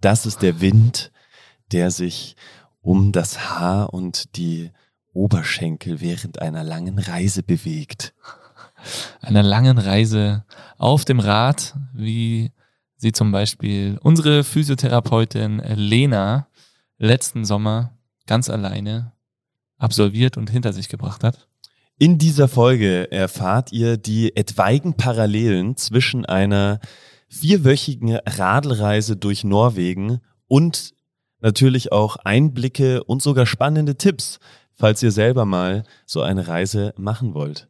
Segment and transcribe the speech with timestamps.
[0.00, 1.12] Das ist der Wind,
[1.72, 2.36] der sich
[2.80, 4.70] um das Haar und die
[5.12, 8.14] Oberschenkel während einer langen Reise bewegt.
[9.20, 10.44] Einer langen Reise
[10.78, 12.52] auf dem Rad, wie
[12.96, 16.48] sie zum Beispiel unsere Physiotherapeutin Lena
[16.98, 17.92] letzten Sommer
[18.26, 19.12] ganz alleine
[19.78, 21.48] absolviert und hinter sich gebracht hat.
[21.98, 26.80] In dieser Folge erfahrt ihr die etwaigen Parallelen zwischen einer
[27.28, 30.94] vierwöchigen Radlreise durch Norwegen und
[31.40, 34.38] natürlich auch Einblicke und sogar spannende Tipps,
[34.74, 37.68] falls ihr selber mal so eine Reise machen wollt.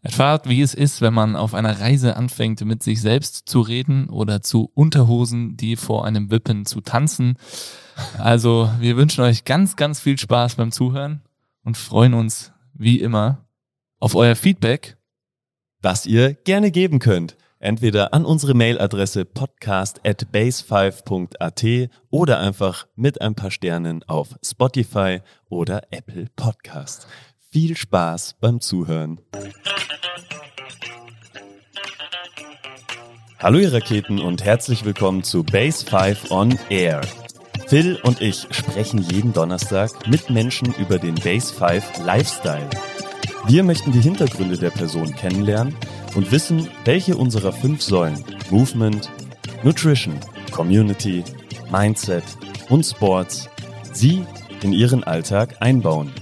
[0.00, 4.08] Erfahrt, wie es ist, wenn man auf einer Reise anfängt, mit sich selbst zu reden
[4.08, 7.36] oder zu Unterhosen, die vor einem Wippen zu tanzen.
[8.16, 11.22] Also, wir wünschen euch ganz, ganz viel Spaß beim Zuhören
[11.64, 13.44] und freuen uns, wie immer,
[13.98, 14.96] auf euer Feedback.
[15.82, 17.36] Das ihr gerne geben könnt.
[17.60, 25.22] Entweder an unsere Mailadresse podcast at base5.at oder einfach mit ein paar Sternen auf Spotify
[25.48, 27.08] oder Apple Podcast.
[27.50, 29.20] Viel Spaß beim Zuhören.
[33.40, 37.00] Hallo ihr Raketen und herzlich willkommen zu Base 5 on Air.
[37.66, 42.70] Phil und ich sprechen jeden Donnerstag mit Menschen über den Base 5 Lifestyle.
[43.46, 45.74] Wir möchten die Hintergründe der Person kennenlernen
[46.14, 49.10] und wissen, welche unserer fünf Säulen Movement,
[49.62, 50.18] Nutrition,
[50.50, 51.24] Community,
[51.70, 52.24] Mindset
[52.68, 53.48] und Sports
[53.92, 54.24] sie
[54.62, 56.12] in ihren Alltag einbauen.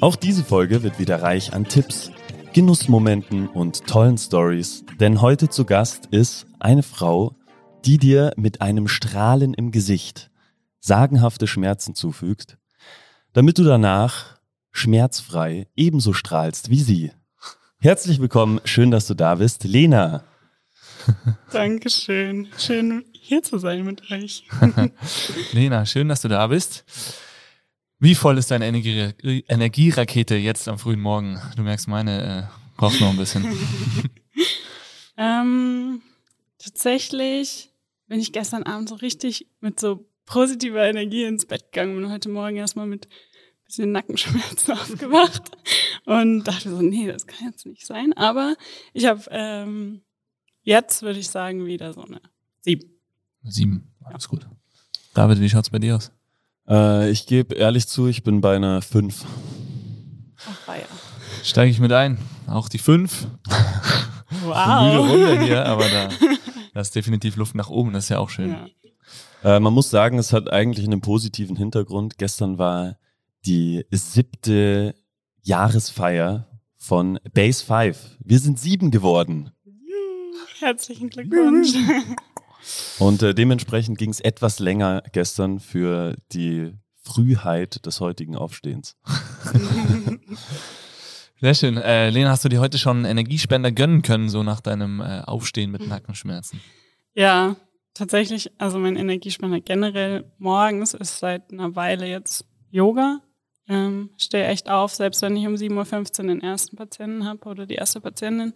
[0.00, 2.10] Auch diese Folge wird wieder reich an Tipps,
[2.52, 7.36] Genussmomenten und tollen Stories, denn heute zu Gast ist eine Frau,
[7.84, 10.30] die dir mit einem Strahlen im Gesicht
[10.80, 12.58] sagenhafte Schmerzen zufügt,
[13.32, 14.38] damit du danach
[14.72, 17.12] schmerzfrei ebenso strahlst wie sie.
[17.82, 20.22] Herzlich willkommen, schön, dass du da bist, Lena.
[21.50, 24.44] Dankeschön, schön hier zu sein mit euch.
[25.52, 26.84] Lena, schön, dass du da bist.
[27.98, 29.14] Wie voll ist deine Energie
[29.48, 31.40] Energierakete jetzt am frühen Morgen?
[31.56, 33.46] Du merkst, meine äh, braucht noch ein bisschen.
[35.16, 36.02] ähm,
[36.58, 37.70] tatsächlich
[38.08, 42.28] bin ich gestern Abend so richtig mit so positiver Energie ins Bett gegangen und heute
[42.28, 43.08] Morgen erstmal mit
[43.70, 45.42] bisschen Nackenschmerzen aufgewacht
[46.04, 48.12] und dachte so, nee, das kann jetzt nicht sein.
[48.14, 48.56] Aber
[48.92, 50.02] ich habe ähm,
[50.62, 52.20] jetzt, würde ich sagen, wieder so eine
[52.60, 52.90] sieben.
[53.44, 54.46] Sieben, alles gut.
[55.14, 56.10] David, wie schaut's bei dir aus?
[56.68, 59.24] Äh, ich gebe ehrlich zu, ich bin bei einer 5.
[60.46, 60.82] Ach, ja.
[61.42, 62.18] Steige ich mit ein.
[62.48, 63.28] Auch die 5.
[64.44, 64.82] Wow.
[64.82, 66.08] Müde Runde hier, aber da,
[66.74, 68.50] da ist definitiv Luft nach oben, das ist ja auch schön.
[68.50, 69.56] Ja.
[69.56, 72.18] Äh, man muss sagen, es hat eigentlich einen positiven Hintergrund.
[72.18, 72.96] Gestern war
[73.46, 74.94] die siebte
[75.42, 78.18] Jahresfeier von Base 5.
[78.24, 79.50] Wir sind sieben geworden.
[80.58, 81.72] Herzlichen Glückwunsch.
[82.98, 88.96] Und äh, dementsprechend ging es etwas länger gestern für die Frühheit des heutigen Aufstehens.
[91.40, 91.78] Sehr schön.
[91.78, 95.22] Äh, Lena, hast du dir heute schon einen Energiespender gönnen können, so nach deinem äh,
[95.22, 96.60] Aufstehen mit Nackenschmerzen?
[97.14, 97.56] Ja,
[97.94, 98.50] tatsächlich.
[98.58, 103.22] Also mein Energiespender generell morgens ist seit einer Weile jetzt Yoga.
[103.70, 107.66] Ähm, Stehe echt auf, selbst wenn ich um 7.15 Uhr den ersten Patienten habe oder
[107.66, 108.52] die erste Patientin,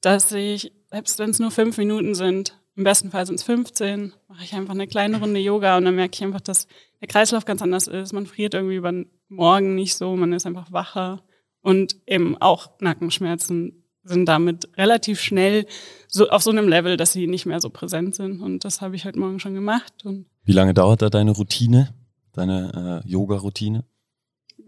[0.00, 4.12] dass ich, selbst wenn es nur fünf Minuten sind, im besten Fall sind es 15,
[4.26, 6.66] mache ich einfach eine kleine Runde Yoga und dann merke ich einfach, dass
[7.00, 8.12] der Kreislauf ganz anders ist.
[8.12, 8.92] Man friert irgendwie über
[9.28, 11.22] Morgen nicht so, man ist einfach wacher
[11.62, 15.66] und eben auch Nackenschmerzen sind damit relativ schnell
[16.08, 18.40] so auf so einem Level, dass sie nicht mehr so präsent sind.
[18.40, 19.92] Und das habe ich heute Morgen schon gemacht.
[20.04, 21.94] Und Wie lange dauert da deine Routine,
[22.32, 23.84] deine äh, Yoga-Routine?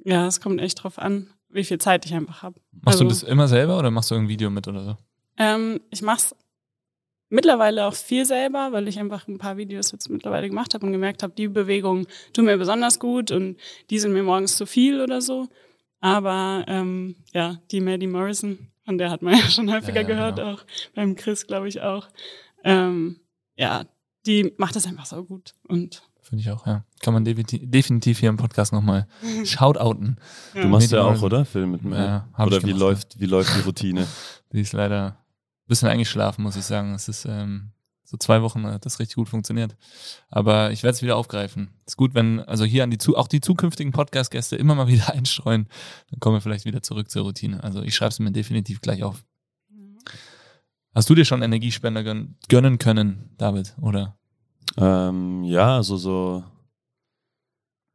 [0.05, 2.61] Ja, es kommt echt drauf an, wie viel Zeit ich einfach habe.
[2.73, 4.97] Machst Also- du das immer selber oder machst du ein Video mit oder so?
[5.39, 6.37] Ähm, ich mache es
[7.31, 10.93] mittlerweile auch viel selber, weil ich einfach ein paar Videos jetzt mittlerweile gemacht habe und
[10.93, 13.57] gemerkt habe, die Bewegungen tun mir besonders gut und
[13.91, 15.49] die sind mir morgens zu viel oder so.
[16.01, 20.15] Aber ähm, ja, die Maddie Morrison, von der hat man ja schon häufiger Ja, ja,
[20.15, 20.53] gehört, genau.
[20.55, 20.65] auch
[20.95, 22.09] beim Chris, glaube ich auch.
[22.65, 23.21] Ähm,
[23.57, 23.85] ja,
[24.27, 25.55] die macht das einfach so gut.
[25.69, 26.85] Und Finde ich auch, ja.
[27.01, 29.07] Kann man definitiv, definitiv hier im Podcast nochmal
[29.45, 30.17] shoutouten.
[30.55, 31.45] Du machst ja auch, oder?
[31.45, 31.97] Film mit mir.
[31.97, 34.07] Ja, hab oder ich wie gemacht, läuft, wie läuft die Routine?
[34.53, 36.95] Die ist leider ein bisschen eingeschlafen, muss ich sagen.
[36.95, 37.73] Es ist ähm,
[38.05, 39.75] so zwei Wochen hat das richtig gut funktioniert.
[40.29, 41.71] Aber ich werde es wieder aufgreifen.
[41.87, 45.13] Ist gut, wenn, also hier an die zu, auch die zukünftigen Podcast-Gäste immer mal wieder
[45.13, 45.67] einstreuen,
[46.11, 47.65] dann kommen wir vielleicht wieder zurück zur Routine.
[47.65, 49.25] Also ich schreibe es mir definitiv gleich auf.
[50.95, 53.75] Hast du dir schon Energiespender gön gönnen können, David?
[53.81, 54.19] Oder?
[54.77, 56.45] Ähm, ja, also so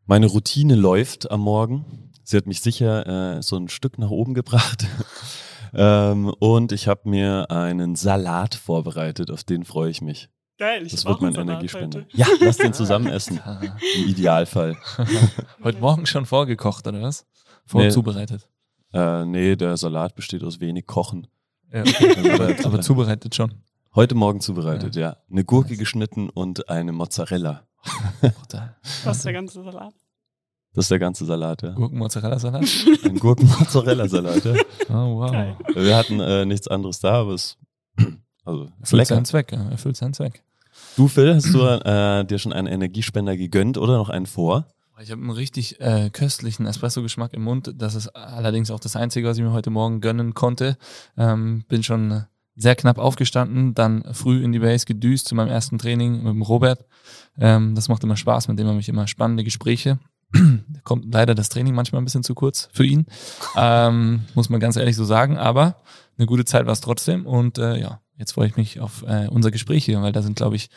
[0.06, 2.12] meine Routine läuft am Morgen.
[2.24, 4.88] Sie hat mich sicher äh, so ein Stück nach oben gebracht.
[5.74, 10.30] ähm, und ich habe mir einen Salat vorbereitet, auf den freue ich mich.
[10.58, 12.06] Geil, ich Das wird mein Energiespender.
[12.14, 13.40] Ja, lass den zusammen essen.
[13.98, 14.78] Im Idealfall.
[15.64, 17.26] Heute Morgen schon vorgekocht, oder was?
[17.66, 18.50] Vorzubereitet.
[18.94, 21.28] Äh, nee, der Salat besteht aus wenig Kochen.
[21.72, 22.32] Ja, okay.
[22.34, 23.54] Aber, Aber zubereitet schon.
[23.98, 25.18] Heute Morgen zubereitet, ja.
[25.28, 27.66] Eine Gurke geschnitten und eine Mozzarella.
[29.04, 29.96] Was ist der ganze Salat?
[30.76, 31.72] Das ist der ganze Salat, ja.
[31.72, 32.64] Gurken-Mozzarella-Salat.
[33.06, 34.54] Ein Gurken-Mozzarella-Salat, ja.
[34.90, 35.32] Oh, wow.
[35.32, 35.58] Geil.
[35.74, 37.58] Wir hatten äh, nichts anderes da, aber es
[38.46, 39.16] also, ist Erfüllt lecker.
[39.16, 39.68] seinen Zweck, ja.
[39.72, 40.44] Erfüllt seinen Zweck.
[40.96, 44.68] Du, Phil, hast du äh, dir schon einen Energiespender gegönnt oder noch einen vor?
[45.02, 47.74] Ich habe einen richtig äh, köstlichen Espresso-Geschmack im Mund.
[47.76, 50.78] Das ist allerdings auch das Einzige, was ich mir heute Morgen gönnen konnte.
[51.18, 55.78] Ähm, bin schon sehr knapp aufgestanden, dann früh in die Base gedüst zu meinem ersten
[55.78, 56.86] Training mit dem Robert.
[57.38, 60.00] Ähm, das macht immer Spaß, mit dem habe ich immer spannende Gespräche.
[60.34, 63.06] Da kommt leider das Training manchmal ein bisschen zu kurz für ihn,
[63.56, 65.82] ähm, muss man ganz ehrlich so sagen, aber
[66.18, 69.28] eine gute Zeit war es trotzdem und äh, ja, jetzt freue ich mich auf äh,
[69.30, 70.70] unser Gespräch hier, weil da sind, glaube ich,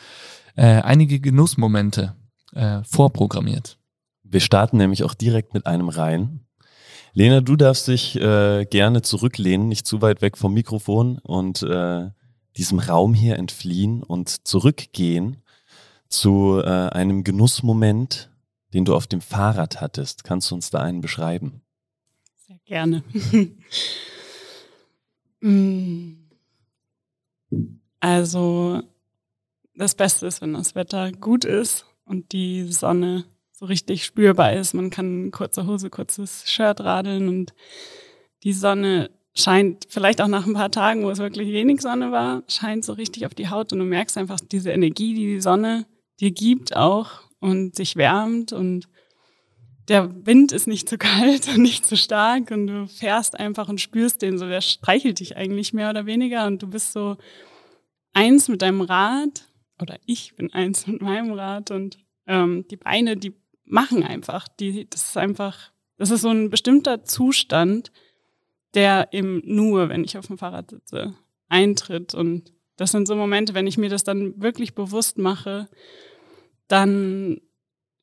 [0.55, 2.15] äh, einige Genussmomente
[2.53, 3.77] äh, vorprogrammiert.
[4.23, 6.45] Wir starten nämlich auch direkt mit einem rein.
[7.13, 12.09] Lena, du darfst dich äh, gerne zurücklehnen, nicht zu weit weg vom Mikrofon und äh,
[12.57, 15.43] diesem Raum hier entfliehen und zurückgehen
[16.07, 18.29] zu äh, einem Genussmoment,
[18.73, 20.23] den du auf dem Fahrrad hattest.
[20.23, 21.61] Kannst du uns da einen beschreiben?
[22.47, 23.03] Sehr gerne.
[25.43, 26.29] Mm.
[27.99, 28.83] also,
[29.73, 33.25] das Beste ist, wenn das Wetter gut ist und die Sonne
[33.61, 34.73] so richtig spürbar ist.
[34.73, 37.53] Man kann in kurzer Hose, kurzes Shirt radeln und
[38.43, 42.43] die Sonne scheint vielleicht auch nach ein paar Tagen, wo es wirklich wenig Sonne war,
[42.47, 45.85] scheint so richtig auf die Haut und du merkst einfach diese Energie, die die Sonne
[46.19, 48.89] dir gibt auch und sich wärmt und
[49.87, 53.79] der Wind ist nicht zu kalt und nicht zu stark und du fährst einfach und
[53.79, 57.17] spürst den so, der streichelt dich eigentlich mehr oder weniger und du bist so
[58.13, 59.47] eins mit deinem Rad
[59.79, 63.33] oder ich bin eins mit meinem Rad und ähm, die Beine, die
[63.65, 67.91] machen einfach, die, das ist einfach, das ist so ein bestimmter Zustand,
[68.73, 71.13] der eben nur, wenn ich auf dem Fahrrad sitze,
[71.49, 75.69] eintritt und das sind so Momente, wenn ich mir das dann wirklich bewusst mache,
[76.67, 77.41] dann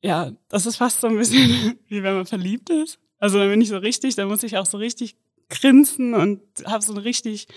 [0.01, 2.99] ja, das ist fast so ein bisschen wie wenn man verliebt ist.
[3.17, 5.17] Also dann bin ich so richtig, dann muss ich auch so richtig
[5.49, 7.47] grinsen und habe so eine richtig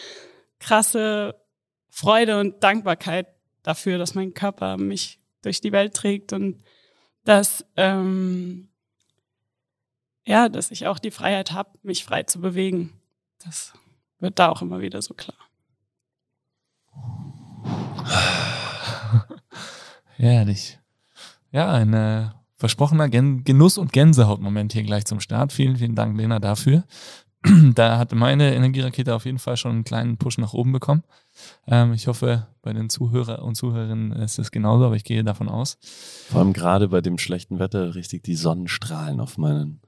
[0.58, 1.36] krasse
[1.90, 3.28] Freude und Dankbarkeit
[3.62, 6.62] dafür, dass mein Körper mich durch die Welt trägt und
[7.24, 8.68] dass ähm,
[10.24, 12.92] ja, dass ich auch die Freiheit habe, mich frei zu bewegen.
[13.44, 13.72] Das
[14.20, 15.36] wird da auch immer wieder so klar.
[20.16, 20.78] Herrlich.
[21.50, 25.52] Ja, ein äh, versprochener Gen Genuss- und Gänsehautmoment hier gleich zum Start.
[25.52, 26.84] Vielen, vielen Dank, Lena, dafür.
[27.74, 31.02] da hatte meine Energierakete auf jeden Fall schon einen kleinen Push nach oben bekommen.
[31.66, 35.48] Ähm, ich hoffe, bei den Zuhörer und Zuhörerinnen ist es genauso, aber ich gehe davon
[35.48, 35.78] aus.
[36.28, 39.80] Vor allem gerade bei dem schlechten Wetter richtig die Sonnenstrahlen auf meinen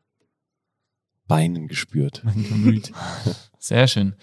[1.26, 2.22] Beinen gespürt.
[2.24, 2.92] Mein Gemüt.
[3.58, 4.14] Sehr schön.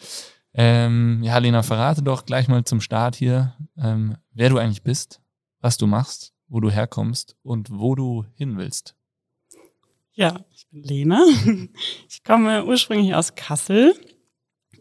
[0.54, 5.22] Ähm, ja, Lena, verrate doch gleich mal zum Start hier, ähm, wer du eigentlich bist,
[5.62, 8.96] was du machst, wo du herkommst und wo du hin willst.
[10.14, 11.26] Ja, ich bin Lena.
[12.10, 13.96] Ich komme ursprünglich aus Kassel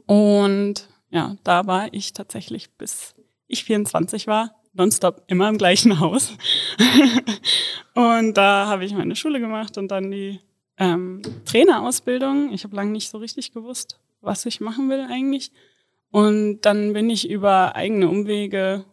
[0.06, 3.14] und ja, da war ich tatsächlich bis
[3.46, 6.32] ich 24 war, nonstop immer im gleichen Haus.
[7.94, 10.40] und da habe ich meine Schule gemacht und dann die
[10.78, 12.52] ähm, Trainerausbildung.
[12.52, 15.52] Ich habe lange nicht so richtig gewusst, was ich machen will eigentlich.
[16.10, 18.84] Und dann bin ich über eigene Umwege,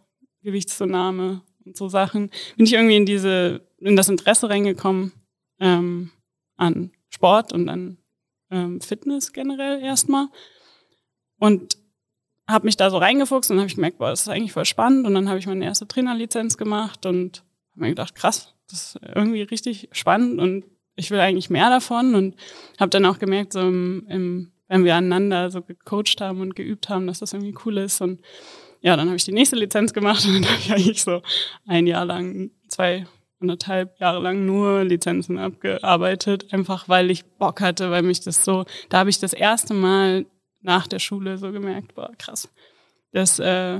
[0.43, 5.11] Gewichtszunahme und so Sachen, bin ich irgendwie in diese, in das Interesse reingekommen
[5.59, 6.11] ähm,
[6.57, 7.97] an Sport und an
[8.51, 10.27] ähm, Fitness generell erstmal.
[11.39, 11.77] Und
[12.47, 15.05] habe mich da so reingefuchst und habe ich gemerkt, boah, das ist eigentlich voll spannend.
[15.05, 18.99] Und dann habe ich meine erste Trainerlizenz gemacht und habe mir gedacht, krass, das ist
[19.15, 22.15] irgendwie richtig spannend und ich will eigentlich mehr davon.
[22.15, 22.35] Und
[22.79, 26.89] habe dann auch gemerkt, so im, im, wenn wir aneinander so gecoacht haben und geübt
[26.89, 28.01] haben, dass das irgendwie cool ist.
[28.01, 28.21] Und
[28.81, 31.21] ja, dann habe ich die nächste Lizenz gemacht und dann habe ich eigentlich so
[31.65, 33.05] ein Jahr lang, zwei,
[33.39, 38.65] anderthalb Jahre lang nur Lizenzen abgearbeitet, einfach weil ich Bock hatte, weil mich das so,
[38.89, 40.25] da habe ich das erste Mal
[40.61, 42.49] nach der Schule so gemerkt, boah, krass,
[43.11, 43.79] das, äh,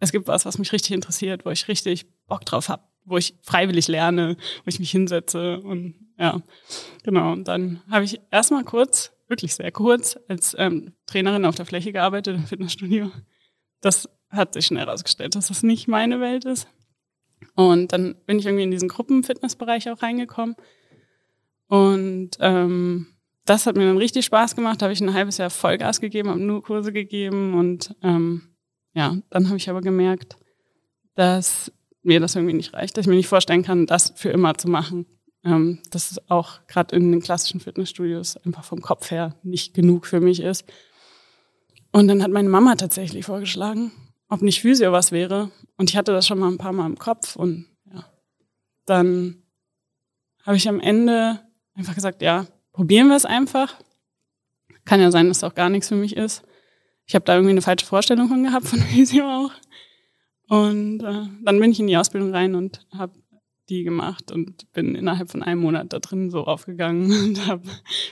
[0.00, 3.34] es gibt was, was mich richtig interessiert, wo ich richtig Bock drauf habe, wo ich
[3.42, 6.40] freiwillig lerne, wo ich mich hinsetze und ja,
[7.02, 7.32] genau.
[7.32, 11.92] Und dann habe ich erstmal kurz, wirklich sehr kurz, als ähm, Trainerin auf der Fläche
[11.92, 13.10] gearbeitet im Fitnessstudio.
[13.80, 16.68] Das hat sich schnell herausgestellt, dass das nicht meine Welt ist.
[17.54, 20.56] Und dann bin ich irgendwie in diesen Gruppenfitnessbereich auch reingekommen.
[21.68, 23.06] Und ähm,
[23.44, 24.80] das hat mir dann richtig Spaß gemacht.
[24.80, 27.54] Da habe ich ein halbes Jahr Vollgas gegeben, habe nur Kurse gegeben.
[27.54, 28.42] Und ähm,
[28.94, 30.36] ja, dann habe ich aber gemerkt,
[31.14, 34.54] dass mir das irgendwie nicht reicht, dass ich mir nicht vorstellen kann, das für immer
[34.56, 35.06] zu machen.
[35.44, 40.06] Ähm, dass es auch gerade in den klassischen Fitnessstudios einfach vom Kopf her nicht genug
[40.06, 40.64] für mich ist.
[41.92, 43.92] Und dann hat meine Mama tatsächlich vorgeschlagen,
[44.30, 45.50] ob nicht Physio was wäre.
[45.76, 47.36] Und ich hatte das schon mal ein paar Mal im Kopf.
[47.36, 48.04] Und ja,
[48.86, 49.42] dann
[50.44, 51.40] habe ich am Ende
[51.74, 53.74] einfach gesagt, ja, probieren wir es einfach.
[54.84, 56.42] Kann ja sein, dass es auch gar nichts für mich ist.
[57.06, 59.52] Ich habe da irgendwie eine falsche Vorstellung von gehabt, von Physio auch.
[60.48, 63.14] Und äh, dann bin ich in die Ausbildung rein und habe
[63.68, 67.68] die gemacht und bin innerhalb von einem Monat da drin so aufgegangen und habe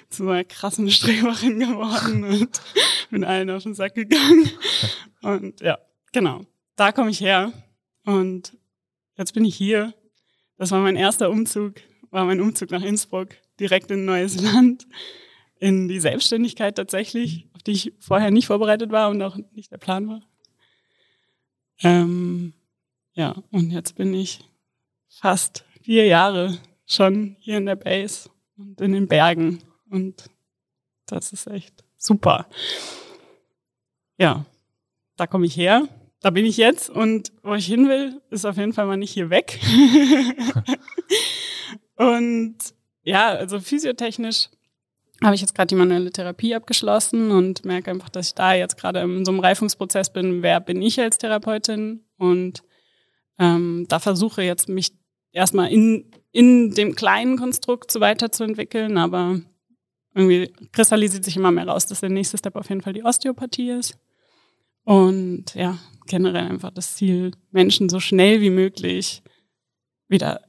[0.09, 2.61] zu einer krassen Streberin geworden und
[3.11, 4.51] bin allen auf den Sack gegangen.
[5.21, 5.79] Und ja,
[6.13, 6.47] genau.
[6.77, 7.53] Da komme ich her
[8.05, 8.57] und
[9.17, 9.95] jetzt bin ich hier.
[10.57, 13.29] Das war mein erster Umzug, war mein Umzug nach Innsbruck,
[13.61, 14.87] direkt in ein neues Land,
[15.59, 19.79] in die Selbstständigkeit tatsächlich, auf die ich vorher nicht vorbereitet war und auch nicht der
[19.79, 20.23] Plan war.
[21.83, 22.55] Ähm,
[23.15, 24.41] ja, und jetzt bin ich
[25.09, 29.63] fast vier Jahre schon hier in der Base und in den Bergen.
[29.91, 30.31] Und
[31.07, 32.47] das ist echt super.
[34.17, 34.45] Ja,
[35.17, 35.89] da komme ich her.
[36.23, 39.13] Da bin ich jetzt und wo ich hin will, ist auf jeden Fall mal nicht
[39.13, 39.59] hier weg.
[41.97, 42.57] und
[43.03, 44.49] ja, also physiotechnisch
[45.23, 48.77] habe ich jetzt gerade die manuelle Therapie abgeschlossen und merke einfach, dass ich da jetzt
[48.77, 52.63] gerade in so einem Reifungsprozess bin, wer bin ich als Therapeutin und
[53.39, 54.93] ähm, da versuche jetzt mich
[55.33, 59.41] erstmal in, in dem kleinen Konstrukt so weiterzuentwickeln, aber
[60.15, 63.71] irgendwie kristallisiert sich immer mehr raus, dass der nächste Step auf jeden Fall die Osteopathie
[63.71, 63.99] ist.
[64.85, 69.23] Und ja, generell einfach das Ziel, Menschen so schnell wie möglich
[70.09, 70.41] wieder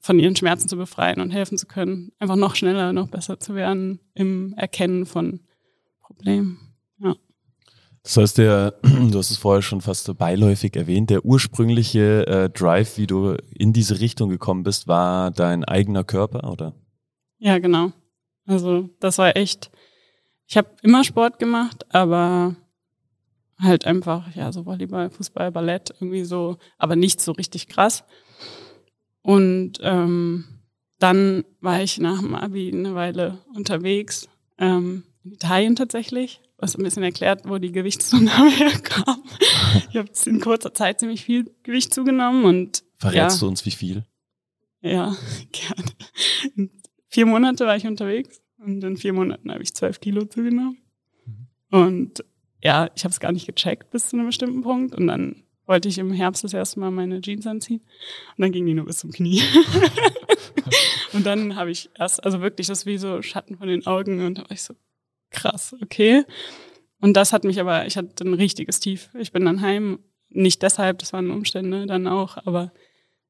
[0.00, 3.54] von ihren Schmerzen zu befreien und helfen zu können, einfach noch schneller, noch besser zu
[3.54, 5.40] werden im Erkennen von
[6.00, 6.74] Problemen.
[6.98, 7.14] Ja.
[8.02, 12.98] Das heißt, der, du hast es vorher schon fast beiläufig erwähnt, der ursprüngliche äh, Drive,
[12.98, 16.74] wie du in diese Richtung gekommen bist, war dein eigener Körper, oder?
[17.38, 17.92] Ja, genau.
[18.44, 19.70] Also das war echt,
[20.48, 22.56] ich habe immer Sport gemacht, aber
[23.62, 28.04] halt einfach, ja, so Volleyball, Fußball, Ballett, irgendwie so, aber nicht so richtig krass.
[29.22, 30.44] Und ähm,
[30.98, 34.28] dann war ich nach dem Abi eine Weile unterwegs,
[34.58, 39.22] ähm, in Italien tatsächlich, was ein bisschen erklärt, wo die Gewichtszunahme herkam.
[39.90, 43.72] Ich habe in kurzer Zeit ziemlich viel Gewicht zugenommen und Verrätst ja, du uns, wie
[43.72, 44.04] viel?
[44.80, 45.16] Ja,
[45.52, 45.92] gerne.
[46.56, 46.70] In
[47.08, 50.78] vier Monate war ich unterwegs und in vier Monaten habe ich zwölf Kilo zugenommen.
[51.70, 52.24] Und
[52.62, 55.88] ja, ich habe es gar nicht gecheckt bis zu einem bestimmten Punkt und dann wollte
[55.88, 57.80] ich im Herbst das erste Mal meine Jeans anziehen
[58.36, 59.42] und dann ging die nur bis zum Knie.
[61.12, 64.38] und dann habe ich erst, also wirklich, das wie so Schatten von den Augen und
[64.38, 64.74] da war ich so,
[65.30, 66.24] krass, okay.
[67.00, 69.10] Und das hat mich aber, ich hatte ein richtiges Tief.
[69.18, 72.72] Ich bin dann heim, nicht deshalb, das waren Umstände dann auch, aber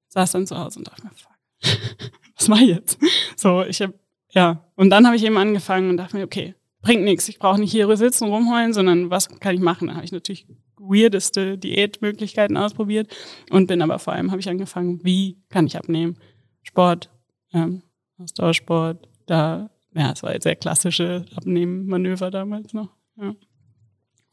[0.08, 1.32] saß dann zu Hause und dachte mir, fuck,
[2.36, 2.98] was mach ich jetzt?
[3.36, 3.94] So, ich habe,
[4.30, 4.68] ja.
[4.76, 7.72] Und dann habe ich eben angefangen und dachte mir, okay, bringt nichts, ich brauche nicht
[7.72, 9.86] hier sitzen und rumheulen, sondern was kann ich machen?
[9.86, 10.46] Dann habe ich natürlich
[10.78, 13.14] weirdeste Diätmöglichkeiten ausprobiert
[13.50, 16.18] und bin aber vor allem, habe ich angefangen, wie kann ich abnehmen?
[16.62, 17.10] Sport,
[17.52, 17.82] ähm,
[18.18, 22.90] Ausdauersport, da, ja, es war jetzt sehr klassische Abnehmmanöver damals noch.
[23.16, 23.34] Ja.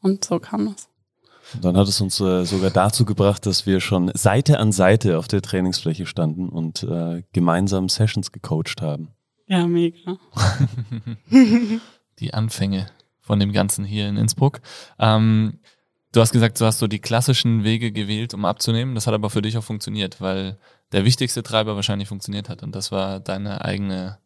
[0.02, 0.88] Und so kam das.
[1.54, 5.18] Und dann hat es uns äh, sogar dazu gebracht, dass wir schon Seite an Seite
[5.18, 9.08] auf der Trainingsfläche standen und äh, gemeinsam Sessions gecoacht haben.
[9.46, 10.18] Ja, mega.
[12.20, 12.86] Die Anfänge
[13.20, 14.60] von dem Ganzen hier in Innsbruck.
[14.98, 15.58] Ähm,
[16.12, 18.94] du hast gesagt, du hast so die klassischen Wege gewählt, um abzunehmen.
[18.94, 20.58] Das hat aber für dich auch funktioniert, weil
[20.92, 22.62] der wichtigste Treiber wahrscheinlich funktioniert hat.
[22.62, 24.18] Und das war deine eigene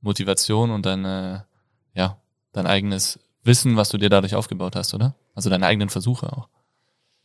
[0.00, 1.46] Motivation und deine,
[1.94, 2.18] ja,
[2.52, 5.14] dein eigenes Wissen, was du dir dadurch aufgebaut hast, oder?
[5.34, 6.48] Also deine eigenen Versuche auch.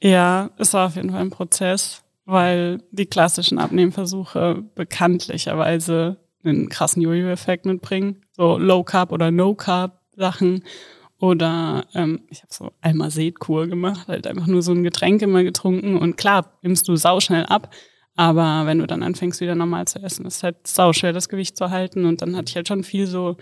[0.02, 7.02] Ja, es war auf jeden Fall ein Prozess, weil die klassischen Abnehmversuche bekanntlicherweise einen krassen
[7.02, 8.24] Jojo-Effekt mitbringen.
[8.32, 9.30] So Low-Carb oder
[10.16, 10.64] No-Carb-Sachen.
[11.20, 15.98] Oder ähm, ich habe so Almased-Kur gemacht, halt einfach nur so ein Getränk immer getrunken.
[15.98, 17.74] Und klar, nimmst du sauschnell ab.
[18.16, 21.70] Aber wenn du dann anfängst, wieder normal zu essen, ist halt sauschwer, das Gewicht zu
[21.70, 22.06] halten.
[22.06, 23.38] Und dann hatte ich halt schon viel so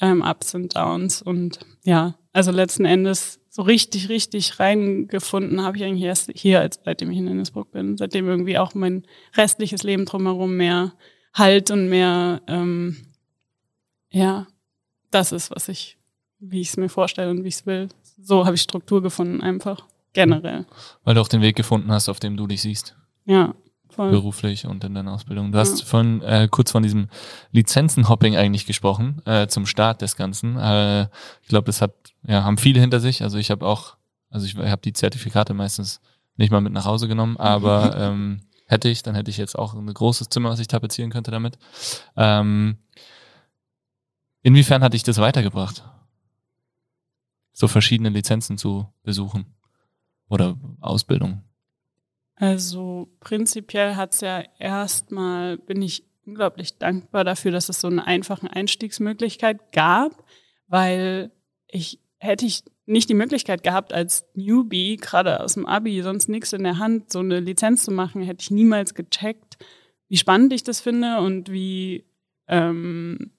[0.00, 1.22] ähm, Ups und Downs.
[1.22, 6.80] Und ja, also letzten Endes so richtig, richtig reingefunden habe ich eigentlich erst hier, als,
[6.84, 7.96] seitdem ich in Innsbruck bin.
[7.96, 10.92] Seitdem irgendwie auch mein restliches Leben drumherum mehr
[11.32, 12.96] Halt und mehr, ähm,
[14.10, 14.46] ja,
[15.16, 15.96] das ist, was ich,
[16.38, 17.88] wie ich es mir vorstelle und wie ich es will.
[18.20, 20.66] So habe ich Struktur gefunden, einfach generell.
[21.04, 22.96] Weil du auch den Weg gefunden hast, auf dem du dich siehst.
[23.24, 23.54] Ja,
[23.88, 24.10] voll.
[24.10, 25.52] beruflich und in deiner Ausbildung.
[25.52, 27.08] Du hast von äh, kurz von diesem
[27.52, 30.56] Lizenzenhopping eigentlich gesprochen äh, zum Start des Ganzen.
[30.56, 31.04] Äh,
[31.42, 31.94] ich glaube, das hat
[32.26, 33.22] ja haben viele hinter sich.
[33.22, 33.96] Also ich habe auch,
[34.30, 36.00] also ich habe die Zertifikate meistens
[36.36, 39.74] nicht mal mit nach Hause genommen, aber ähm, hätte ich, dann hätte ich jetzt auch
[39.74, 41.58] ein großes Zimmer, was ich tapezieren könnte damit.
[42.16, 42.78] Ähm,
[44.46, 45.82] inwiefern hat dich das weitergebracht?
[47.52, 49.46] So verschiedene Lizenzen zu besuchen
[50.28, 51.42] oder Ausbildung?
[52.36, 58.48] Also prinzipiell hat's ja erstmal, bin ich unglaublich dankbar dafür, dass es so eine einfache
[58.48, 60.24] Einstiegsmöglichkeit gab,
[60.68, 61.32] weil
[61.66, 66.52] ich hätte ich nicht die Möglichkeit gehabt, als Newbie, gerade aus dem Abi, sonst nichts
[66.52, 69.58] in der Hand, so eine Lizenz zu machen, hätte ich niemals gecheckt,
[70.08, 72.04] wie spannend ich das finde und wie,
[72.46, 73.32] ähm,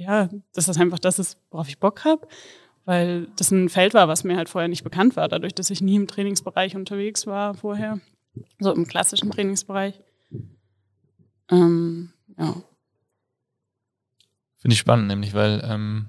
[0.00, 2.26] ja, dass das einfach das ist, worauf ich Bock habe,
[2.84, 5.82] weil das ein Feld war, was mir halt vorher nicht bekannt war, dadurch, dass ich
[5.82, 8.00] nie im Trainingsbereich unterwegs war vorher,
[8.58, 10.00] so im klassischen Trainingsbereich.
[11.50, 12.54] Ähm, ja.
[14.58, 16.06] Finde ich spannend, nämlich weil ähm,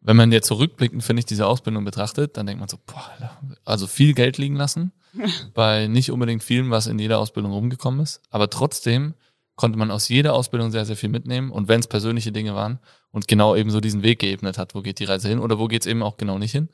[0.00, 3.86] wenn man jetzt zurückblickend, finde ich, diese Ausbildung betrachtet, dann denkt man so, boah, also
[3.86, 4.92] viel Geld liegen lassen,
[5.54, 8.20] bei nicht unbedingt vielem, was in jeder Ausbildung rumgekommen ist.
[8.30, 9.14] Aber trotzdem
[9.56, 11.50] konnte man aus jeder Ausbildung sehr, sehr viel mitnehmen.
[11.50, 12.78] Und wenn es persönliche Dinge waren
[13.10, 15.68] und genau eben so diesen Weg geebnet hat, wo geht die Reise hin oder wo
[15.68, 16.68] geht es eben auch genau nicht hin.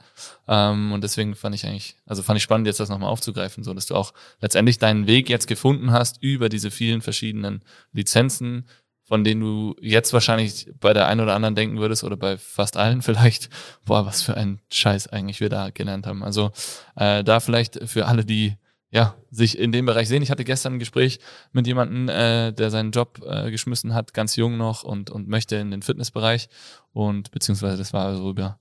[0.46, 3.74] Ähm, und deswegen fand ich eigentlich, also fand ich spannend, jetzt das nochmal aufzugreifen, so
[3.74, 8.66] dass du auch letztendlich deinen Weg jetzt gefunden hast über diese vielen verschiedenen Lizenzen,
[9.02, 12.76] von denen du jetzt wahrscheinlich bei der einen oder anderen denken würdest oder bei fast
[12.76, 13.48] allen vielleicht,
[13.84, 16.22] boah, was für ein Scheiß eigentlich wir da gelernt haben.
[16.22, 16.52] Also
[16.94, 18.54] äh, da vielleicht für alle, die
[18.90, 20.22] ja sich in dem Bereich sehen.
[20.22, 21.18] Ich hatte gestern ein Gespräch
[21.52, 25.56] mit jemandem, äh, der seinen Job äh, geschmissen hat, ganz jung noch und und möchte
[25.56, 26.48] in den Fitnessbereich
[26.92, 28.58] und beziehungsweise das war so über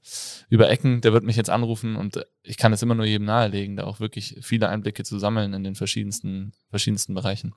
[0.50, 1.01] über Ecken.
[1.01, 4.00] Der wird mich jetzt anrufen und ich kann es immer nur jedem nahelegen, da auch
[4.00, 7.53] wirklich viele Einblicke zu sammeln in den verschiedensten verschiedensten Bereichen.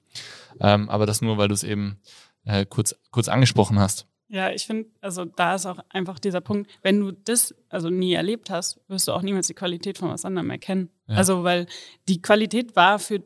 [0.61, 1.99] Ähm, aber das nur, weil du es eben
[2.45, 4.07] äh, kurz, kurz angesprochen hast.
[4.33, 8.13] Ja, ich finde, also da ist auch einfach dieser Punkt, wenn du das also nie
[8.13, 10.89] erlebt hast, wirst du auch niemals die Qualität von was anderem erkennen.
[11.09, 11.17] Ja.
[11.17, 11.67] Also, weil
[12.09, 13.23] die Qualität war für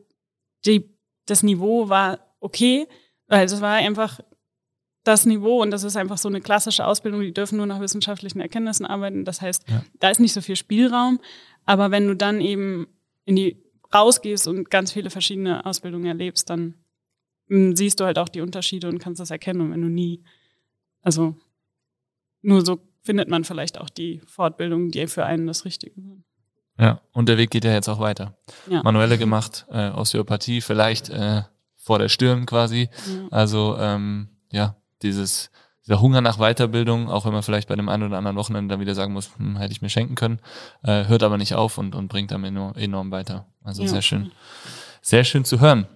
[0.65, 0.89] die,
[1.27, 2.89] das Niveau war okay,
[3.29, 4.21] weil es war einfach
[5.05, 8.41] das Niveau und das ist einfach so eine klassische Ausbildung, die dürfen nur nach wissenschaftlichen
[8.41, 9.27] Erkenntnissen arbeiten.
[9.27, 9.85] Das heißt, ja.
[10.01, 11.21] da ist nicht so viel Spielraum.
[11.67, 12.87] Aber wenn du dann eben
[13.27, 13.63] in die
[13.95, 16.75] rausgehst und ganz viele verschiedene Ausbildungen erlebst, dann
[17.49, 19.61] siehst du halt auch die Unterschiede und kannst das erkennen.
[19.61, 20.23] Und wenn du nie,
[21.05, 21.37] also
[22.43, 26.25] nur so findet man vielleicht auch die Fortbildung, die für einen das Richtige sind.
[26.79, 28.37] Ja, und der Weg geht ja jetzt auch weiter.
[28.69, 28.83] Ja.
[28.83, 31.43] Manuelle gemacht, äh, Osteopathie, vielleicht äh,
[31.77, 32.89] vor der Stirn quasi.
[33.07, 33.29] Ja.
[33.31, 35.51] Also ähm, ja, dieses
[35.87, 38.81] dieser Hunger nach Weiterbildung, auch wenn man vielleicht bei dem einen oder anderen Wochenende dann
[38.81, 40.41] wieder sagen muss, hm, hätte ich mir schenken können,
[40.83, 43.47] äh, hört aber nicht auf und, und bringt dann enorm, enorm weiter.
[43.63, 43.89] Also ja.
[43.89, 44.33] sehr schön.
[45.03, 45.87] Sehr schön zu hören.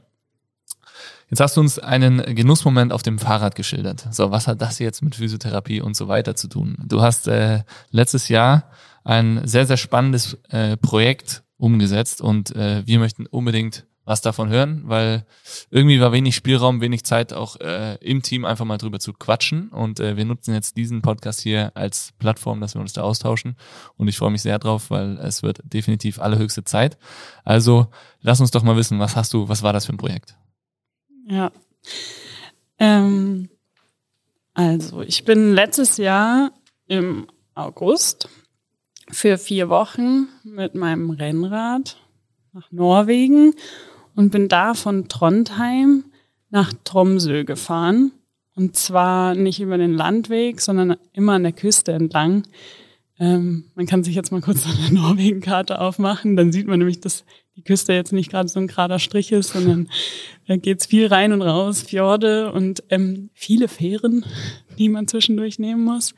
[1.30, 4.06] Jetzt hast du uns einen Genussmoment auf dem Fahrrad geschildert.
[4.10, 6.76] So, was hat das jetzt mit Physiotherapie und so weiter zu tun?
[6.86, 8.70] Du hast äh, letztes Jahr
[9.04, 14.84] ein sehr, sehr spannendes äh, Projekt umgesetzt und äh, wir möchten unbedingt was davon hören,
[14.86, 15.26] weil
[15.70, 19.68] irgendwie war wenig Spielraum, wenig Zeit auch äh, im Team einfach mal drüber zu quatschen
[19.68, 23.56] und äh, wir nutzen jetzt diesen Podcast hier als Plattform, dass wir uns da austauschen
[23.98, 26.96] und ich freue mich sehr drauf, weil es wird definitiv allerhöchste Zeit.
[27.44, 27.88] Also
[28.22, 30.38] lass uns doch mal wissen, was hast du, was war das für ein Projekt?
[31.28, 31.52] Ja.
[32.78, 33.50] Ähm,
[34.54, 36.52] also, ich bin letztes Jahr
[36.86, 38.28] im August
[39.10, 41.96] für vier Wochen mit meinem Rennrad
[42.52, 43.54] nach Norwegen
[44.14, 46.04] und bin da von Trondheim
[46.50, 48.12] nach Tromsø gefahren.
[48.54, 52.42] Und zwar nicht über den Landweg, sondern immer an der Küste entlang.
[53.20, 57.24] Ähm, man kann sich jetzt mal kurz eine Norwegen-Karte aufmachen, dann sieht man nämlich, dass
[57.56, 59.88] die Küste jetzt nicht gerade so ein gerader Strich ist, sondern
[60.46, 64.24] da geht's viel rein und raus, Fjorde und ähm, viele Fähren,
[64.78, 66.14] die man zwischendurch nehmen muss.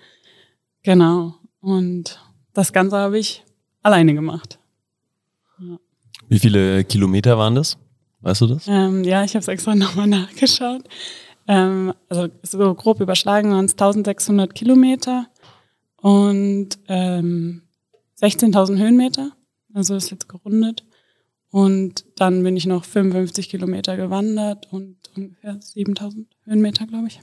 [0.82, 1.34] Genau.
[1.60, 2.20] Und
[2.52, 3.44] das Ganze habe ich
[3.82, 4.58] alleine gemacht.
[5.58, 5.78] Ja.
[6.28, 7.78] Wie viele Kilometer waren das?
[8.20, 8.66] Weißt du das?
[8.68, 10.82] Ähm, ja, ich habe es extra nochmal nachgeschaut.
[11.48, 15.26] Ähm, also so grob überschlagen waren es 1600 Kilometer
[16.00, 17.62] und ähm,
[18.20, 19.32] 16.000 Höhenmeter.
[19.72, 20.84] Also ist jetzt gerundet.
[21.50, 27.20] Und dann bin ich noch 55 Kilometer gewandert und ungefähr 7000 Höhenmeter, glaube ich.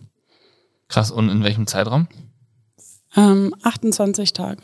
[0.89, 1.11] Krass.
[1.11, 2.07] Und in welchem Zeitraum?
[3.15, 4.61] Ähm, 28 Tage.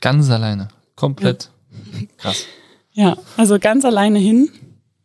[0.00, 0.68] Ganz alleine.
[0.94, 1.50] Komplett.
[1.92, 2.06] Ja.
[2.16, 2.46] Krass.
[2.92, 4.50] Ja, also ganz alleine hin.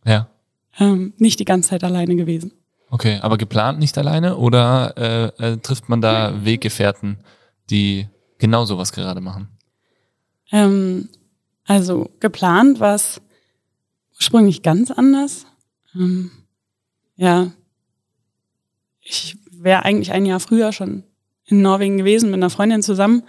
[0.06, 0.30] Ja.
[0.78, 2.52] Ähm, nicht die ganze Zeit alleine gewesen.
[2.96, 7.18] Okay, aber geplant nicht alleine oder äh, äh, trifft man da Weggefährten,
[7.70, 9.50] die genau sowas gerade machen?
[10.50, 11.10] Ähm,
[11.66, 13.20] also geplant war es
[14.16, 15.46] ursprünglich ganz anders.
[15.94, 16.32] Ähm,
[17.18, 17.52] ja,
[19.02, 21.04] ich wäre eigentlich ein Jahr früher schon
[21.48, 23.24] in Norwegen gewesen mit einer Freundin zusammen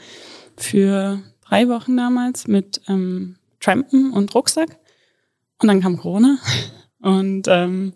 [0.57, 4.79] für drei Wochen damals mit ähm, Trampen und Rucksack.
[5.61, 6.39] Und dann kam Corona.
[7.01, 7.93] Und ähm,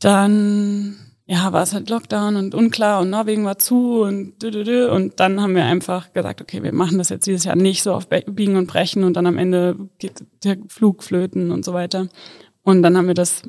[0.00, 4.64] dann ja, war es halt Lockdown und unklar und Norwegen war zu und dü, dü,
[4.64, 4.88] dü.
[4.90, 7.94] und dann haben wir einfach gesagt, okay, wir machen das jetzt dieses Jahr nicht so
[7.94, 12.08] auf Biegen und Brechen und dann am Ende geht der Flug flöten und so weiter.
[12.62, 13.42] Und dann haben wir das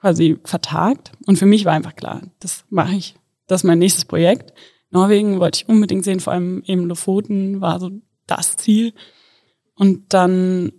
[0.00, 3.14] quasi vertagt und für mich war einfach klar, das mache ich,
[3.46, 4.52] das ist mein nächstes Projekt.
[4.90, 7.90] Norwegen wollte ich unbedingt sehen, vor allem eben Lofoten war so
[8.26, 8.92] das Ziel.
[9.76, 10.72] Und dann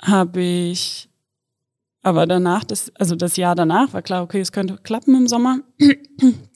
[0.00, 1.09] habe ich
[2.02, 5.60] aber danach, das, also das Jahr danach war klar, okay, es könnte klappen im Sommer.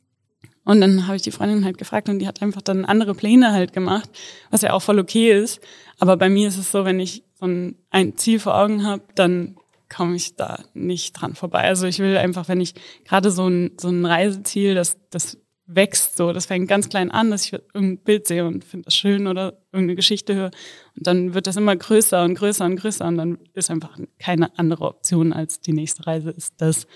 [0.64, 3.52] Und dann habe ich die Freundin halt gefragt und die hat einfach dann andere Pläne
[3.52, 4.08] halt gemacht,
[4.50, 5.60] was ja auch voll okay ist.
[5.98, 9.56] Aber bei mir ist es so, wenn ich so ein, Ziel vor Augen habe, dann
[9.94, 11.64] komme ich da nicht dran vorbei.
[11.64, 16.16] Also ich will einfach, wenn ich gerade so ein, so ein Reiseziel, das, das wächst
[16.16, 16.32] so.
[16.32, 19.62] Das fängt ganz klein an, dass ich irgendein Bild sehe und finde das schön oder
[19.72, 20.50] irgendeine Geschichte höre.
[20.96, 24.58] Und dann wird das immer größer und größer und größer und dann ist einfach keine
[24.58, 26.86] andere Option als die nächste Reise ist das.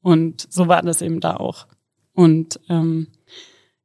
[0.00, 1.66] Und so war das eben da auch.
[2.12, 3.08] Und ähm,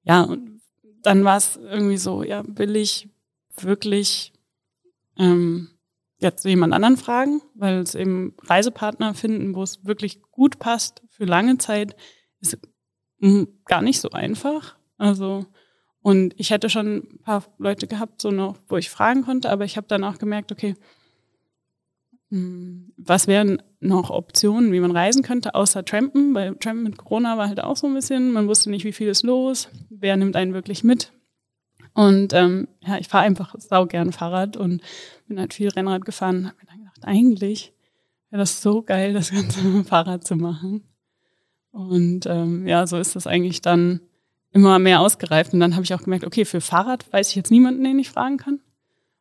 [0.04, 0.62] ja, und
[1.02, 3.10] dann war es irgendwie so, ja, will ich
[3.60, 4.34] wirklich
[5.17, 5.69] ähm,
[6.19, 11.26] jetzt jemand anderen fragen, weil es eben Reisepartner finden, wo es wirklich gut passt für
[11.26, 11.95] lange Zeit,
[12.41, 12.58] ist
[13.66, 14.76] gar nicht so einfach.
[14.98, 15.46] Also,
[16.02, 19.66] und ich hätte schon ein paar Leute gehabt, so noch, wo ich fragen konnte, aber
[19.66, 20.76] ich habe dann auch gemerkt, okay,
[22.30, 26.36] was wären noch Optionen, wie man reisen könnte, außer Trampen?
[26.36, 29.08] Weil Trampen mit Corona war halt auch so ein bisschen, man wusste nicht, wie viel
[29.08, 31.14] ist los, wer nimmt einen wirklich mit.
[31.94, 34.82] Und ähm, ja, ich fahre einfach sau gern Fahrrad und
[35.28, 37.74] bin halt viel Rennrad gefahren und habe mir dann gedacht, eigentlich
[38.30, 40.84] wäre das so geil, das Ganze mit dem Fahrrad zu machen.
[41.78, 44.02] Und ähm, ja, so ist das eigentlich dann
[44.52, 45.54] immer mehr ausgereift.
[45.54, 48.10] Und dann habe ich auch gemerkt, okay, für Fahrrad weiß ich jetzt niemanden, den ich
[48.10, 48.60] fragen kann.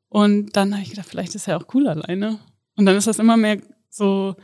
[0.08, 2.38] Und dann habe ich gedacht, vielleicht ist er auch cool alleine.
[2.74, 4.36] Und dann ist das immer mehr so,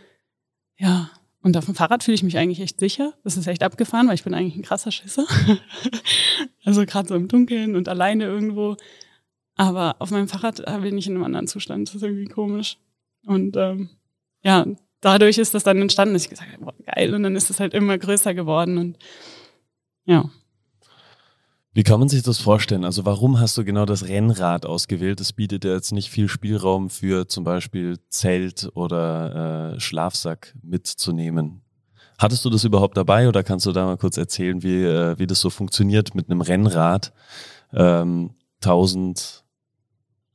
[0.77, 3.15] ja, und auf dem Fahrrad fühle ich mich eigentlich echt sicher.
[3.25, 5.25] Das ist echt abgefahren, weil ich bin eigentlich ein krasser Schisser.
[6.67, 8.77] also gerade so im Dunkeln und alleine irgendwo.
[9.57, 11.89] Aber auf meinem Fahrrad bin ich in einem anderen Zustand.
[11.89, 12.77] Das ist irgendwie komisch.
[13.25, 13.89] Und ähm,
[14.43, 14.67] ja,
[15.03, 17.15] dadurch ist das dann entstanden, ich gesagt boah, geil.
[17.15, 18.99] Und dann ist es halt immer größer geworden und
[20.07, 20.31] ja.
[21.75, 22.85] Wie kann man sich das vorstellen?
[22.85, 25.21] Also warum hast du genau das Rennrad ausgewählt?
[25.21, 31.63] Das bietet ja jetzt nicht viel Spielraum für zum Beispiel Zelt oder äh, Schlafsack mitzunehmen.
[32.19, 35.27] Hattest du das überhaupt dabei oder kannst du da mal kurz erzählen, wie, äh, wie
[35.27, 37.13] das so funktioniert mit einem Rennrad?
[37.73, 39.43] Ähm, 1000,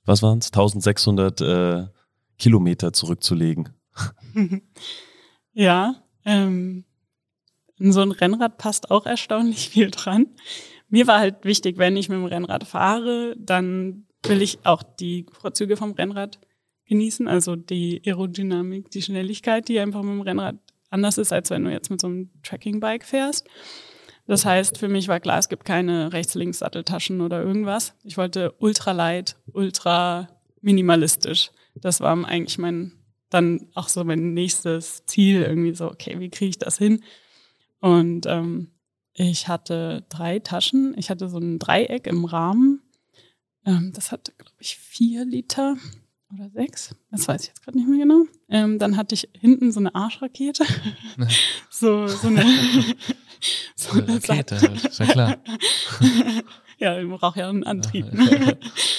[0.06, 0.48] was waren es?
[0.48, 1.86] 1600 äh,
[2.40, 3.77] Kilometer zurückzulegen.
[5.54, 6.86] ja, ähm,
[7.80, 10.28] in so ein Rennrad passt auch erstaunlich viel dran.
[10.90, 15.26] Mir war halt wichtig, wenn ich mit dem Rennrad fahre, dann will ich auch die
[15.32, 16.40] Vorzüge vom Rennrad
[16.86, 20.56] genießen, also die Aerodynamik, die Schnelligkeit, die einfach mit dem Rennrad
[20.90, 23.48] anders ist, als wenn du jetzt mit so einem Tracking-Bike fährst.
[24.26, 27.94] Das heißt, für mich war klar, es gibt keine rechts-links-Satteltaschen oder irgendwas.
[28.04, 30.28] Ich wollte ultra light, ultra
[30.62, 31.52] minimalistisch.
[31.76, 32.97] Das war eigentlich mein
[33.30, 37.04] dann auch so mein nächstes Ziel irgendwie so, okay, wie kriege ich das hin?
[37.80, 38.72] Und ähm,
[39.14, 40.94] ich hatte drei Taschen.
[40.98, 42.82] Ich hatte so ein Dreieck im Rahmen.
[43.66, 45.76] Ähm, das hatte, glaube ich, vier Liter
[46.34, 46.96] oder sechs.
[47.12, 48.26] Das weiß ich jetzt gerade nicht mehr genau.
[48.50, 50.66] Ähm, dann hatte ich hinten so eine Arschrakete.
[51.70, 52.46] so, so eine,
[53.76, 55.38] so eine Rakete, ist ja klar.
[56.80, 58.06] Ja, ich brauche ja einen Antrieb.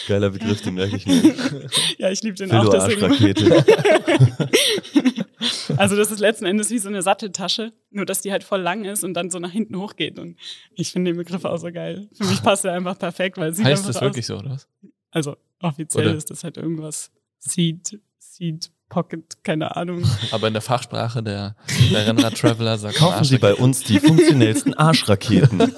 [0.08, 1.68] Geiler Begriff, den merke ich mir.
[1.98, 2.68] ja, ich liebe den auch.
[2.70, 3.04] Deswegen.
[5.76, 8.84] also das ist letzten Endes wie so eine Satteltasche, nur dass die halt voll lang
[8.84, 10.18] ist und dann so nach hinten hochgeht.
[10.18, 10.36] Und
[10.74, 12.08] ich finde den Begriff auch so geil.
[12.14, 14.66] Für mich passt er einfach perfekt, weil sieht Heißt das wirklich so, oder was?
[15.10, 16.16] Also offiziell oder?
[16.16, 20.02] ist das halt irgendwas Seed, Seed Pocket, keine Ahnung.
[20.30, 21.54] Aber in der Fachsprache der,
[21.92, 25.72] der Rennrad-Traveler sagt Kaufen Sie bei uns die funktionellsten Arschraketen.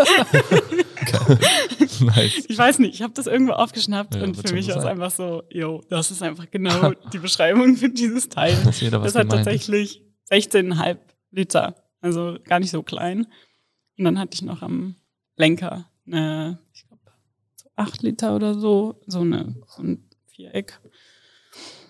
[2.17, 2.45] nice.
[2.49, 5.11] Ich weiß nicht, ich habe das irgendwo aufgeschnappt ja, und für mich war es einfach
[5.11, 8.57] so, yo, das ist einfach genau die Beschreibung für dieses Teil.
[8.65, 10.99] Das, das hat tatsächlich 16,5
[11.31, 13.27] Liter, also gar nicht so klein.
[13.99, 14.97] Und dann hatte ich noch am
[15.37, 17.03] Lenker eine, ich glaube,
[17.57, 20.81] so 8 Liter oder so, so, eine, so ein Viereck.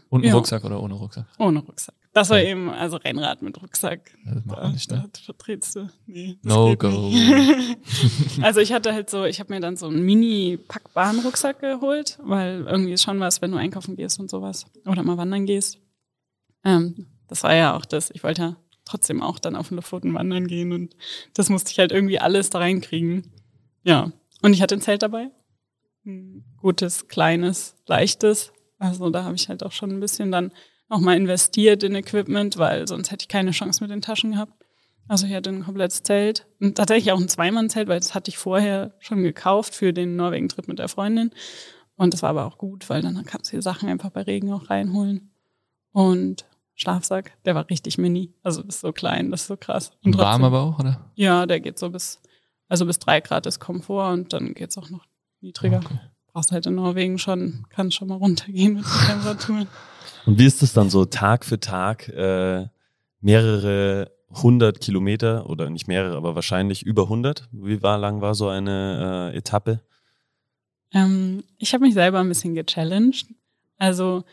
[0.08, 0.34] Und ein ja.
[0.34, 1.26] Rucksack oder ohne Rucksack?
[1.38, 1.94] Ohne Rucksack.
[2.12, 4.10] Das war eben, also Rennrad mit Rucksack.
[4.24, 5.08] Das macht man nicht, ne?
[5.12, 5.88] Da vertrittst du.
[6.06, 6.88] Nee, no go.
[8.42, 12.66] also ich hatte halt so, ich habe mir dann so einen mini-packbaren Rucksack geholt, weil
[12.66, 14.66] irgendwie ist schon was, wenn du einkaufen gehst und sowas.
[14.86, 15.78] Oder mal wandern gehst.
[16.64, 20.12] Ähm, das war ja auch das, ich wollte ja trotzdem auch dann auf den Lofoten
[20.12, 20.96] wandern gehen und
[21.34, 23.32] das musste ich halt irgendwie alles da reinkriegen.
[23.84, 24.10] Ja.
[24.42, 25.30] Und ich hatte ein Zelt dabei.
[26.04, 30.50] Ein gutes, kleines, leichtes, Also da habe ich halt auch schon ein bisschen dann
[30.90, 34.52] nochmal investiert in Equipment, weil sonst hätte ich keine Chance mit den Taschen gehabt.
[35.08, 38.38] Also ich hatte ein komplettes Zelt und tatsächlich auch ein Zweimannzelt, weil das hatte ich
[38.38, 41.30] vorher schon gekauft für den Norwegen-Trip mit der Freundin.
[41.96, 44.52] Und das war aber auch gut, weil dann kannst du die Sachen einfach bei Regen
[44.52, 45.30] auch reinholen.
[45.92, 48.32] Und Schlafsack, der war richtig mini.
[48.42, 49.92] Also das ist so klein, das ist so krass.
[50.04, 51.10] Und, und warm aber auch, oder?
[51.14, 52.20] Ja, der geht so bis,
[52.68, 55.04] also bis drei Grad ist Komfort und dann geht's auch noch
[55.40, 55.78] niedriger.
[55.84, 55.98] Okay.
[56.32, 59.66] Brauchst halt in Norwegen schon, kann schon mal runtergehen mit den Temperaturen.
[60.26, 62.66] Und wie ist es dann so Tag für Tag, äh,
[63.20, 67.48] mehrere hundert Kilometer oder nicht mehrere, aber wahrscheinlich über hundert?
[67.52, 69.80] Wie war, lang war so eine äh, Etappe?
[70.92, 73.26] Ähm, ich habe mich selber ein bisschen gechallenged.
[73.78, 74.24] Also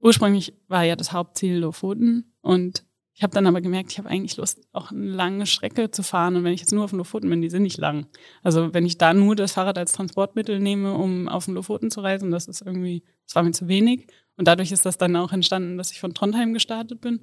[0.00, 2.84] ursprünglich war ja das Hauptziel Lofoten und
[3.16, 6.36] ich habe dann aber gemerkt, ich habe eigentlich Lust, auch eine lange Strecke zu fahren.
[6.36, 8.06] Und wenn ich jetzt nur auf den Lofoten bin, die sind nicht lang.
[8.42, 12.00] Also wenn ich da nur das Fahrrad als Transportmittel nehme, um auf den Lofoten zu
[12.00, 14.06] reisen, das ist irgendwie, das war mir zu wenig.
[14.36, 17.20] Und dadurch ist das dann auch entstanden, dass ich von Trondheim gestartet bin.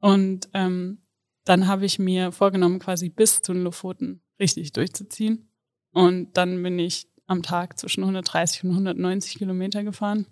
[0.00, 0.98] Und ähm,
[1.44, 5.48] dann habe ich mir vorgenommen, quasi bis zu den Lofoten richtig durchzuziehen.
[5.92, 10.26] Und dann bin ich am Tag zwischen 130 und 190 Kilometer gefahren.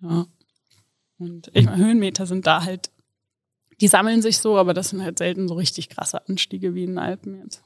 [0.00, 0.26] Ja.
[1.18, 2.90] Und ich meine, Höhenmeter sind da halt,
[3.80, 6.90] die sammeln sich so, aber das sind halt selten so richtig krasse Anstiege wie in
[6.90, 7.62] den Alpen jetzt.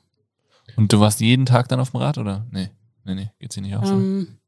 [0.77, 2.47] Und du warst jeden Tag dann auf dem Rad, oder?
[2.51, 2.71] Nee,
[3.05, 3.91] nee, nee, geht's hier nicht aus.
[3.91, 4.39] Ähm,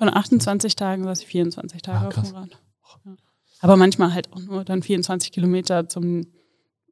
[0.00, 2.58] von 28 Tagen saß ich 24 Tage ah, auf dem Rad.
[3.04, 3.16] Ja.
[3.60, 6.26] Aber manchmal halt auch nur dann 24 Kilometer zum,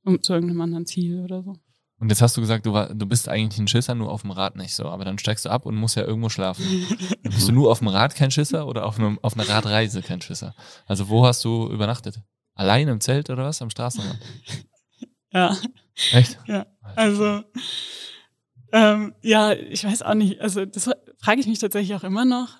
[0.04, 1.56] um, zu irgendeinem anderen Ziel oder so.
[1.98, 4.30] Und jetzt hast du gesagt, du, war, du bist eigentlich ein Schisser, nur auf dem
[4.30, 4.84] Rad nicht so.
[4.90, 6.62] Aber dann steigst du ab und musst ja irgendwo schlafen.
[7.22, 10.20] bist du nur auf dem Rad kein Schisser oder auf, einem, auf einer Radreise kein
[10.20, 10.54] Schisser?
[10.84, 12.20] Also wo hast du übernachtet?
[12.56, 13.62] Allein im Zelt oder was?
[13.62, 14.18] Am Straßenrand?
[15.30, 15.54] Ja.
[16.12, 16.38] Echt?
[16.46, 16.64] Ja.
[16.96, 17.42] Also,
[18.72, 20.40] ähm, ja, ich weiß auch nicht.
[20.40, 20.90] Also das
[21.20, 22.58] frage ich mich tatsächlich auch immer noch,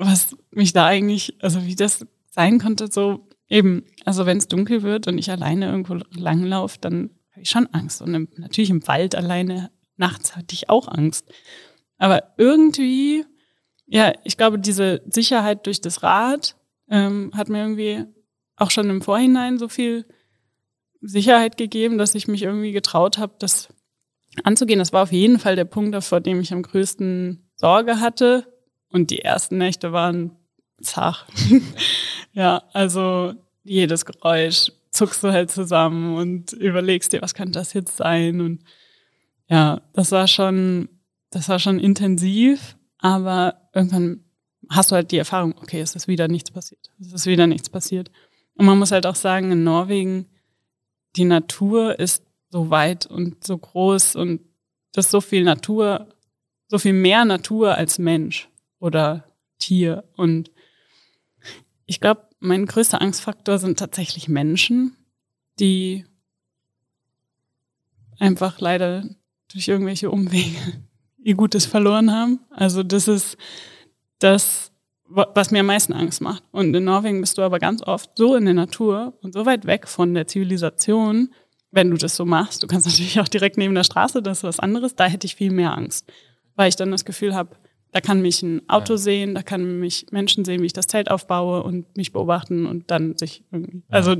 [0.00, 4.82] was mich da eigentlich, also wie das sein konnte, so eben, also wenn es dunkel
[4.82, 8.00] wird und ich alleine irgendwo langlaufe, dann habe ich schon Angst.
[8.00, 11.26] Und im, natürlich im Wald alleine nachts hatte ich auch Angst.
[11.98, 13.24] Aber irgendwie,
[13.86, 16.56] ja, ich glaube, diese Sicherheit durch das Rad
[16.88, 18.04] ähm, hat mir irgendwie
[18.56, 20.06] auch schon im Vorhinein so viel
[21.02, 23.68] Sicherheit gegeben, dass ich mich irgendwie getraut habe, das
[24.44, 24.78] anzugehen.
[24.78, 28.49] Das war auf jeden Fall der Punkt, vor dem ich am größten Sorge hatte.
[28.90, 30.36] Und die ersten Nächte waren
[30.82, 31.26] zach.
[32.32, 37.96] ja, also jedes Geräusch zuckst du halt zusammen und überlegst dir, was könnte das jetzt
[37.96, 38.40] sein?
[38.40, 38.64] Und
[39.48, 40.88] ja, das war schon,
[41.30, 44.24] das war schon intensiv, aber irgendwann
[44.68, 46.90] hast du halt die Erfahrung, okay, es ist wieder nichts passiert.
[47.00, 48.10] Es ist wieder nichts passiert.
[48.54, 50.26] Und man muss halt auch sagen, in Norwegen,
[51.16, 54.40] die Natur ist so weit und so groß und
[54.92, 56.08] das ist so viel Natur,
[56.68, 58.49] so viel mehr Natur als Mensch
[58.80, 59.24] oder
[59.58, 60.04] Tier.
[60.16, 60.50] Und
[61.86, 64.96] ich glaube, mein größter Angstfaktor sind tatsächlich Menschen,
[65.60, 66.04] die
[68.18, 69.04] einfach leider
[69.52, 70.58] durch irgendwelche Umwege
[71.18, 72.40] ihr Gutes verloren haben.
[72.50, 73.36] Also das ist
[74.18, 74.72] das,
[75.04, 76.42] was mir am meisten Angst macht.
[76.52, 79.66] Und in Norwegen bist du aber ganz oft so in der Natur und so weit
[79.66, 81.34] weg von der Zivilisation,
[81.72, 82.62] wenn du das so machst.
[82.62, 84.94] Du kannst natürlich auch direkt neben der Straße, das ist was anderes.
[84.94, 86.10] Da hätte ich viel mehr Angst,
[86.54, 87.56] weil ich dann das Gefühl habe,
[87.92, 88.98] da kann mich ein Auto ja.
[88.98, 92.90] sehen, da kann mich Menschen sehen, wie ich das Zelt aufbaue und mich beobachten und
[92.90, 93.78] dann sich irgendwie.
[93.78, 93.82] Ja.
[93.88, 94.16] Also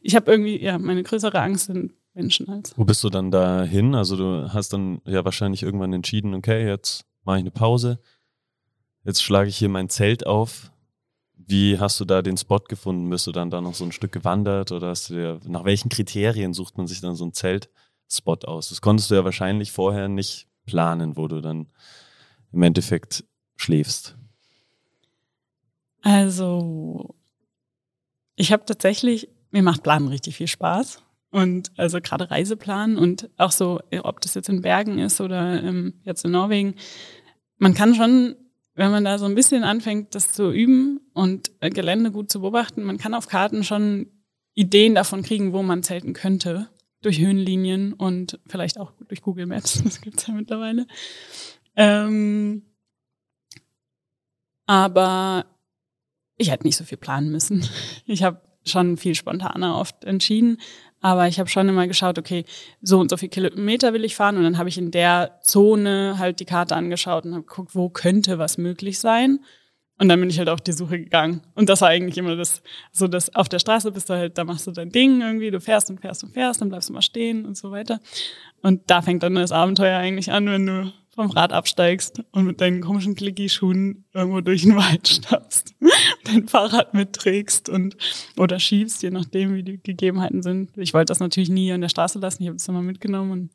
[0.00, 2.76] ich habe irgendwie, ja, meine größere Angst sind Menschen als.
[2.76, 3.94] Wo bist du dann dahin?
[3.94, 7.98] Also du hast dann ja wahrscheinlich irgendwann entschieden, okay, jetzt mache ich eine Pause.
[9.04, 10.70] Jetzt schlage ich hier mein Zelt auf.
[11.36, 13.10] Wie hast du da den Spot gefunden?
[13.10, 15.88] Bist du dann da noch so ein Stück gewandert oder hast du dir, nach welchen
[15.88, 18.68] Kriterien sucht man sich dann so einen Zeltspot aus?
[18.68, 21.66] Das konntest du ja wahrscheinlich vorher nicht planen, wo du dann
[22.54, 23.24] im Endeffekt
[23.56, 24.16] schläfst?
[26.02, 27.14] Also,
[28.36, 31.02] ich habe tatsächlich, mir macht Planen richtig viel Spaß.
[31.30, 35.94] Und also gerade Reiseplanen und auch so, ob das jetzt in Bergen ist oder ähm,
[36.04, 36.76] jetzt in Norwegen,
[37.58, 38.36] man kann schon,
[38.74, 42.40] wenn man da so ein bisschen anfängt, das zu üben und äh, Gelände gut zu
[42.40, 44.06] beobachten, man kann auf Karten schon
[44.54, 46.68] Ideen davon kriegen, wo man zelten könnte.
[47.02, 50.86] Durch Höhenlinien und vielleicht auch durch Google Maps, das gibt's ja mittlerweile.
[51.76, 52.62] Ähm,
[54.66, 55.46] aber
[56.36, 57.66] ich hätte nicht so viel planen müssen.
[58.06, 60.58] Ich habe schon viel spontaner oft entschieden,
[61.00, 62.44] aber ich habe schon immer geschaut, okay,
[62.80, 66.18] so und so viel Kilometer will ich fahren und dann habe ich in der Zone
[66.18, 69.40] halt die Karte angeschaut und habe geguckt, wo könnte was möglich sein.
[69.98, 71.42] Und dann bin ich halt auf die Suche gegangen.
[71.54, 74.44] Und das war eigentlich immer das, so dass auf der Straße bist du halt, da
[74.44, 77.02] machst du dein Ding irgendwie, du fährst und fährst und fährst, dann bleibst du mal
[77.02, 78.00] stehen und so weiter.
[78.62, 82.60] Und da fängt dann das Abenteuer eigentlich an, wenn du vom Rad absteigst und mit
[82.60, 85.74] deinen komischen Klicki-Schuhen irgendwo durch den Wald stapfst,
[86.24, 87.96] dein Fahrrad mitträgst und
[88.36, 90.76] oder schiebst, je nachdem, wie die Gegebenheiten sind.
[90.76, 93.50] Ich wollte das natürlich nie an der Straße lassen, ich habe es immer mitgenommen und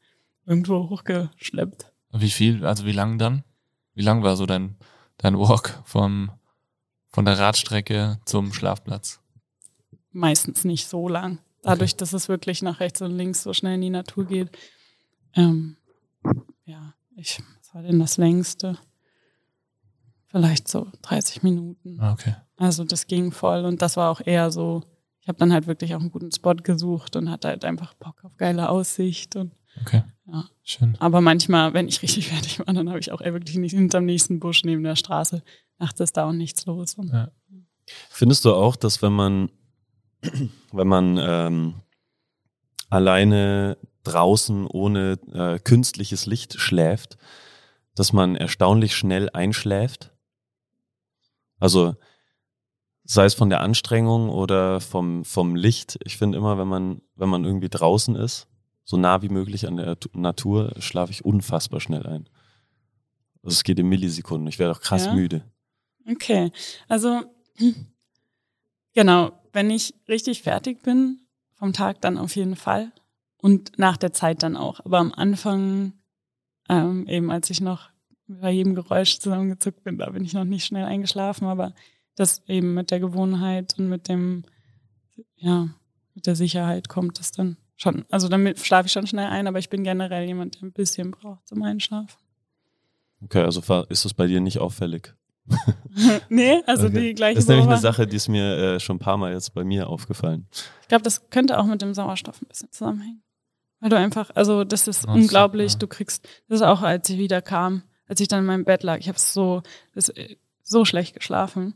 [0.45, 1.91] irgendwo hochgeschleppt.
[2.11, 3.43] Wie viel, also wie lang dann?
[3.93, 4.77] Wie lang war so dein,
[5.17, 6.31] dein Walk vom,
[7.09, 9.19] von der Radstrecke zum Schlafplatz?
[10.11, 11.39] Meistens nicht so lang.
[11.61, 11.97] Dadurch, okay.
[11.99, 14.49] dass es wirklich nach rechts und links so schnell in die Natur geht.
[15.35, 15.77] Ähm,
[16.65, 18.77] ja, ich, was war denn das längste?
[20.27, 21.99] Vielleicht so 30 Minuten.
[21.99, 22.35] Ah, okay.
[22.57, 24.83] Also das ging voll und das war auch eher so,
[25.21, 28.23] ich habe dann halt wirklich auch einen guten Spot gesucht und hatte halt einfach Bock
[28.23, 30.03] auf geile Aussicht und Okay.
[30.27, 30.45] Ja.
[30.63, 30.95] Schön.
[30.99, 34.39] Aber manchmal, wenn ich richtig fertig war, dann habe ich auch wirklich nicht hinterm nächsten
[34.39, 35.43] Busch neben der Straße.
[35.77, 36.95] Nachts ist da auch nichts los.
[37.11, 37.31] Ja.
[38.09, 39.49] Findest du auch, dass wenn man,
[40.71, 41.75] wenn man ähm,
[42.89, 43.77] alleine
[44.09, 47.17] draußen ohne äh, künstliches Licht schläft,
[47.95, 50.11] dass man erstaunlich schnell einschläft.
[51.59, 51.95] Also
[53.03, 55.97] sei es von der Anstrengung oder vom, vom Licht.
[56.03, 58.47] Ich finde immer, wenn man, wenn man irgendwie draußen ist,
[58.83, 62.29] so nah wie möglich an der Natur, schlafe ich unfassbar schnell ein.
[63.43, 64.47] Also es geht in Millisekunden.
[64.47, 65.13] Ich werde auch krass ja?
[65.13, 65.43] müde.
[66.09, 66.51] Okay.
[66.87, 67.21] Also
[68.93, 71.21] genau, wenn ich richtig fertig bin
[71.55, 72.91] vom Tag, dann auf jeden Fall.
[73.41, 74.79] Und nach der Zeit dann auch.
[74.85, 75.93] Aber am Anfang,
[76.67, 77.89] ähm, eben als ich noch
[78.27, 81.47] bei jedem Geräusch zusammengezuckt bin, da bin ich noch nicht schnell eingeschlafen.
[81.47, 81.73] Aber
[82.15, 84.43] das eben mit der Gewohnheit und mit dem,
[85.37, 85.69] ja,
[86.13, 88.05] mit der Sicherheit kommt es dann schon.
[88.09, 91.11] Also damit schlafe ich schon schnell ein, aber ich bin generell jemand, der ein bisschen
[91.11, 92.17] braucht zum Einschlafen.
[93.23, 95.13] Okay, also ist das bei dir nicht auffällig?
[96.29, 97.01] nee, also okay.
[97.01, 99.33] die gleiche Das ist nämlich eine Sache, die ist mir äh, schon ein paar Mal
[99.33, 100.47] jetzt bei mir aufgefallen.
[100.81, 103.23] Ich glaube, das könnte auch mit dem Sauerstoff ein bisschen zusammenhängen.
[103.79, 105.79] Weil du einfach, also das ist das unglaublich, ja.
[105.79, 108.83] du kriegst, das ist auch, als ich wieder kam, als ich dann in meinem Bett
[108.83, 109.61] lag, ich habe so,
[109.93, 110.11] das,
[110.63, 111.75] so schlecht geschlafen,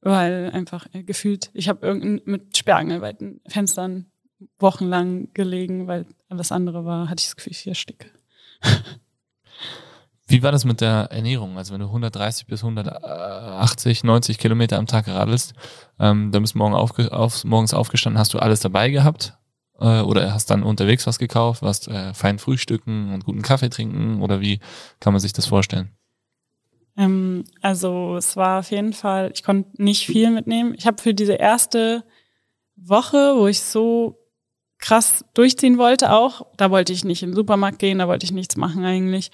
[0.00, 4.06] weil einfach äh, gefühlt, ich habe irgendein mit sperrangelweiten Fenstern
[4.58, 8.10] wochenlang gelegen, weil alles andere war, hatte ich das Gefühl, ich ersticke.
[10.26, 11.58] Wie war das mit der Ernährung?
[11.58, 15.52] Also wenn du 130 bis 180, 90 Kilometer am Tag radelst,
[16.00, 19.36] ähm, dann bist du morgen aufge auf, morgens aufgestanden, hast du alles dabei gehabt?
[19.78, 24.22] Äh, oder hast dann unterwegs was gekauft, warst äh, fein frühstücken und guten Kaffee trinken?
[24.22, 24.60] Oder wie
[25.00, 25.90] kann man sich das vorstellen?
[26.96, 30.74] Ähm, also es war auf jeden Fall, ich konnte nicht viel mitnehmen.
[30.76, 32.04] Ich habe für diese erste
[32.76, 34.18] Woche, wo ich so
[34.78, 36.46] krass durchziehen wollte auch.
[36.56, 39.30] Da wollte ich nicht in den Supermarkt gehen, da wollte ich nichts machen eigentlich.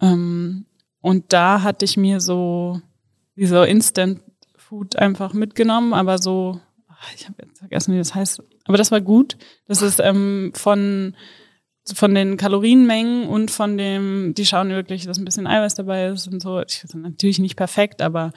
[0.00, 0.66] Ähm,
[1.00, 2.80] und da hatte ich mir so
[3.34, 4.22] wie so Instant
[4.56, 6.60] Food einfach mitgenommen, aber so,
[7.14, 8.42] ich habe jetzt vergessen, wie das heißt.
[8.64, 9.36] Aber das war gut.
[9.66, 11.14] Das ist ähm, von
[11.94, 16.28] von den Kalorienmengen und von dem, die schauen wirklich, dass ein bisschen Eiweiß dabei ist
[16.28, 16.60] und so.
[16.60, 18.32] Ich, natürlich nicht perfekt, aber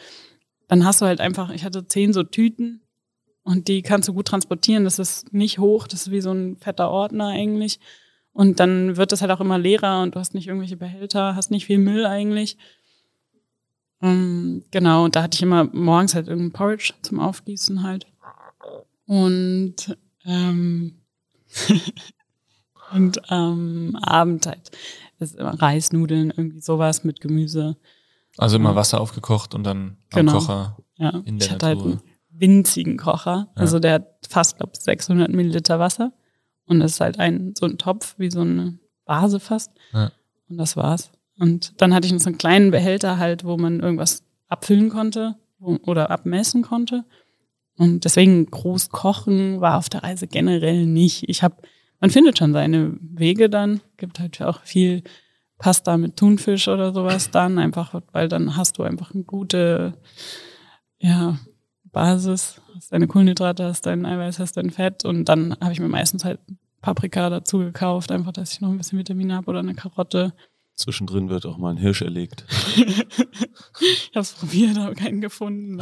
[0.68, 2.82] dann hast du halt einfach, ich hatte zehn so Tüten
[3.44, 4.84] und die kannst du gut transportieren.
[4.84, 7.80] Das ist nicht hoch, das ist wie so ein fetter Ordner eigentlich.
[8.34, 11.52] Und dann wird das halt auch immer leerer und du hast nicht irgendwelche Behälter, hast
[11.52, 12.58] nicht viel Müll eigentlich.
[14.02, 18.08] Ähm, genau, und da hatte ich immer morgens halt irgendein Porridge zum Aufgießen halt.
[19.06, 21.02] Und ähm,
[22.92, 24.72] und ähm, Abend halt
[25.20, 27.78] das ist immer Reisnudeln, irgendwie sowas mit Gemüse.
[28.38, 30.34] Also immer Wasser aufgekocht und dann am genau.
[30.34, 31.22] Kocher ja.
[31.26, 31.92] in der ich hatte Natur.
[31.92, 33.48] Halt winzigen Kocher.
[33.56, 33.62] Ja.
[33.62, 36.12] Also der hat fast, glaube 600 Milliliter Wasser.
[36.66, 39.72] Und das ist halt ein, so ein Topf, wie so eine Vase fast.
[39.94, 40.12] Ja.
[40.50, 41.12] Und das war's.
[41.40, 45.36] Und dann hatte ich noch so einen kleinen Behälter halt, wo man irgendwas abfüllen konnte
[45.60, 47.06] wo, oder abmessen konnte.
[47.78, 51.28] Und deswegen groß kochen war auf der Reise generell nicht.
[51.28, 51.56] Ich habe,
[52.00, 53.82] man findet schon seine Wege dann.
[53.98, 55.04] Gibt halt auch viel
[55.58, 59.94] Pasta mit Thunfisch oder sowas dann, einfach, weil dann hast du einfach eine gute,
[61.00, 61.38] ja,
[61.92, 65.88] Basis, hast deine Kohlenhydrate, hast dein Eiweiß, hast dein Fett und dann habe ich mir
[65.88, 66.40] meistens halt
[66.82, 70.34] Paprika dazu gekauft, einfach, dass ich noch ein bisschen Vitamine habe oder eine Karotte.
[70.76, 72.46] Zwischendrin wird auch mal ein Hirsch erlegt.
[72.76, 75.82] ich habe es probiert, aber keinen gefunden.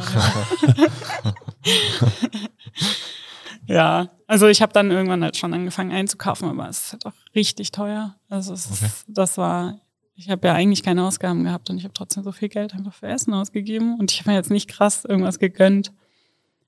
[3.66, 7.12] ja, also ich habe dann irgendwann halt schon angefangen einzukaufen, aber es ist halt auch
[7.34, 8.14] richtig teuer.
[8.28, 8.90] Also es okay.
[9.08, 9.80] das war
[10.16, 12.94] ich habe ja eigentlich keine Ausgaben gehabt und ich habe trotzdem so viel Geld einfach
[12.94, 15.92] für Essen ausgegeben und ich habe mir jetzt nicht krass irgendwas gegönnt.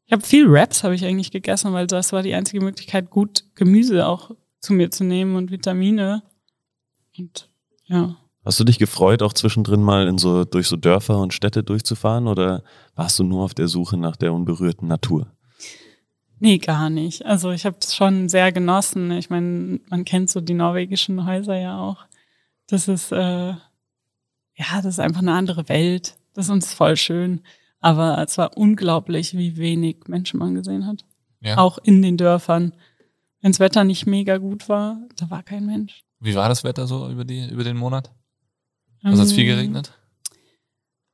[0.07, 3.45] Ich habe viel Wraps habe ich eigentlich gegessen, weil das war die einzige Möglichkeit, gut
[3.55, 6.23] Gemüse auch zu mir zu nehmen und Vitamine.
[7.19, 7.49] Und
[7.87, 8.17] ja.
[8.45, 12.29] Hast du dich gefreut, auch zwischendrin mal in so durch so Dörfer und Städte durchzufahren
[12.29, 12.63] oder
[12.95, 15.27] warst du nur auf der Suche nach der unberührten Natur?
[16.39, 17.27] Nee, gar nicht.
[17.27, 19.11] Also ich habe das schon sehr genossen.
[19.11, 22.05] Ich meine, man kennt so die norwegischen Häuser ja auch.
[22.69, 23.55] Das ist äh,
[24.57, 26.17] ja, das ist einfach eine andere Welt.
[26.35, 27.43] Das ist uns voll schön.
[27.81, 31.05] Aber es war unglaublich, wie wenig Menschen man gesehen hat.
[31.41, 31.59] Ja.
[31.59, 32.73] Auch in den Dörfern.
[33.41, 36.03] Wenn das Wetter nicht mega gut war, da war kein Mensch.
[36.27, 38.13] Wie war das Wetter so über, die, über den Monat?
[39.03, 39.93] Also hat es viel Ähm, geregnet?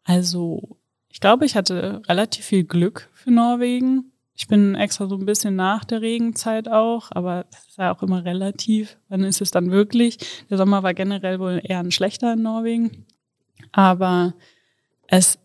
[0.04, 4.12] Also, ich glaube, ich hatte relativ viel Glück für Norwegen.
[4.34, 8.02] Ich bin extra so ein bisschen nach der Regenzeit auch, aber das ist ja auch
[8.02, 8.96] immer relativ.
[9.08, 10.16] Wann ist es dann wirklich?
[10.48, 13.04] Der Sommer war generell wohl eher ein schlechter in Norwegen.
[13.70, 14.32] Aber
[15.06, 15.38] es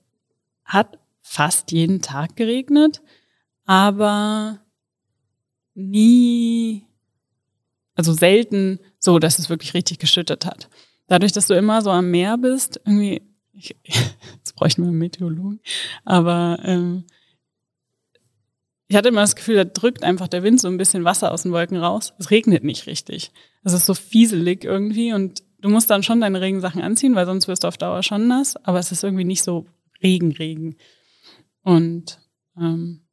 [0.63, 3.01] hat fast jeden Tag geregnet,
[3.65, 4.61] aber
[5.75, 6.86] nie,
[7.97, 10.69] also selten so, dass es wirklich richtig geschüttet hat.
[11.07, 15.59] Dadurch, dass du immer so am Meer bist, irgendwie, ich, jetzt bräuchten wir einen Meteorologen,
[16.05, 17.05] aber ähm,
[18.87, 21.43] ich hatte immer das Gefühl, da drückt einfach der Wind so ein bisschen Wasser aus
[21.43, 22.13] den Wolken raus.
[22.19, 23.31] Es regnet nicht richtig.
[23.63, 27.49] Es ist so fieselig irgendwie und du musst dann schon deine Regensachen anziehen, weil sonst
[27.49, 29.65] wirst du auf Dauer schon nass, aber es ist irgendwie nicht so
[30.01, 30.77] Regen, Regen.
[31.63, 32.19] Und
[32.57, 33.06] ähm,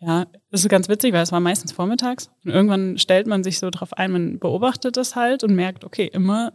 [0.00, 3.58] ja, das ist ganz witzig, weil es war meistens vormittags und irgendwann stellt man sich
[3.58, 6.52] so drauf ein, man beobachtet das halt und merkt, okay, immer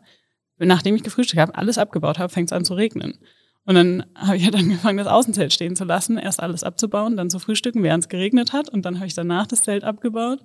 [0.60, 3.18] nachdem ich gefrühstückt habe, alles abgebaut habe, fängt es an zu regnen.
[3.66, 7.30] Und dann habe ich halt angefangen, das Außenzelt stehen zu lassen, erst alles abzubauen, dann
[7.30, 8.70] zu frühstücken, während es geregnet hat.
[8.70, 10.40] Und dann habe ich danach das Zelt abgebaut.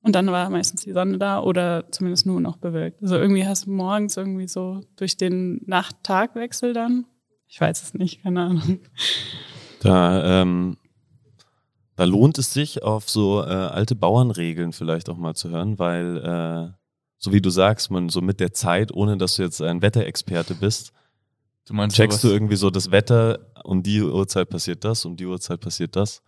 [0.00, 3.02] Und dann war meistens die Sonne da oder zumindest nur noch bewölkt.
[3.02, 7.04] Also irgendwie hast du morgens irgendwie so durch den Nacht-Tag-Wechsel dann,
[7.48, 8.78] ich weiß es nicht, keine Ahnung.
[9.80, 10.76] Da, ähm,
[11.98, 16.16] da lohnt es sich, auf so äh, alte Bauernregeln vielleicht auch mal zu hören, weil,
[16.18, 16.72] äh,
[17.18, 20.54] so wie du sagst, man so mit der Zeit, ohne dass du jetzt ein Wetterexperte
[20.54, 20.92] bist,
[21.66, 25.26] Du meinst checkst du irgendwie so das Wetter, um die Uhrzeit passiert das, um die
[25.26, 26.22] Uhrzeit passiert das.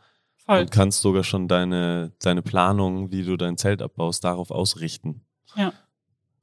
[0.44, 0.60] Voll.
[0.62, 5.22] Und kannst sogar schon deine, deine Planung, wie du dein Zelt abbaust, darauf ausrichten.
[5.56, 5.72] Ja.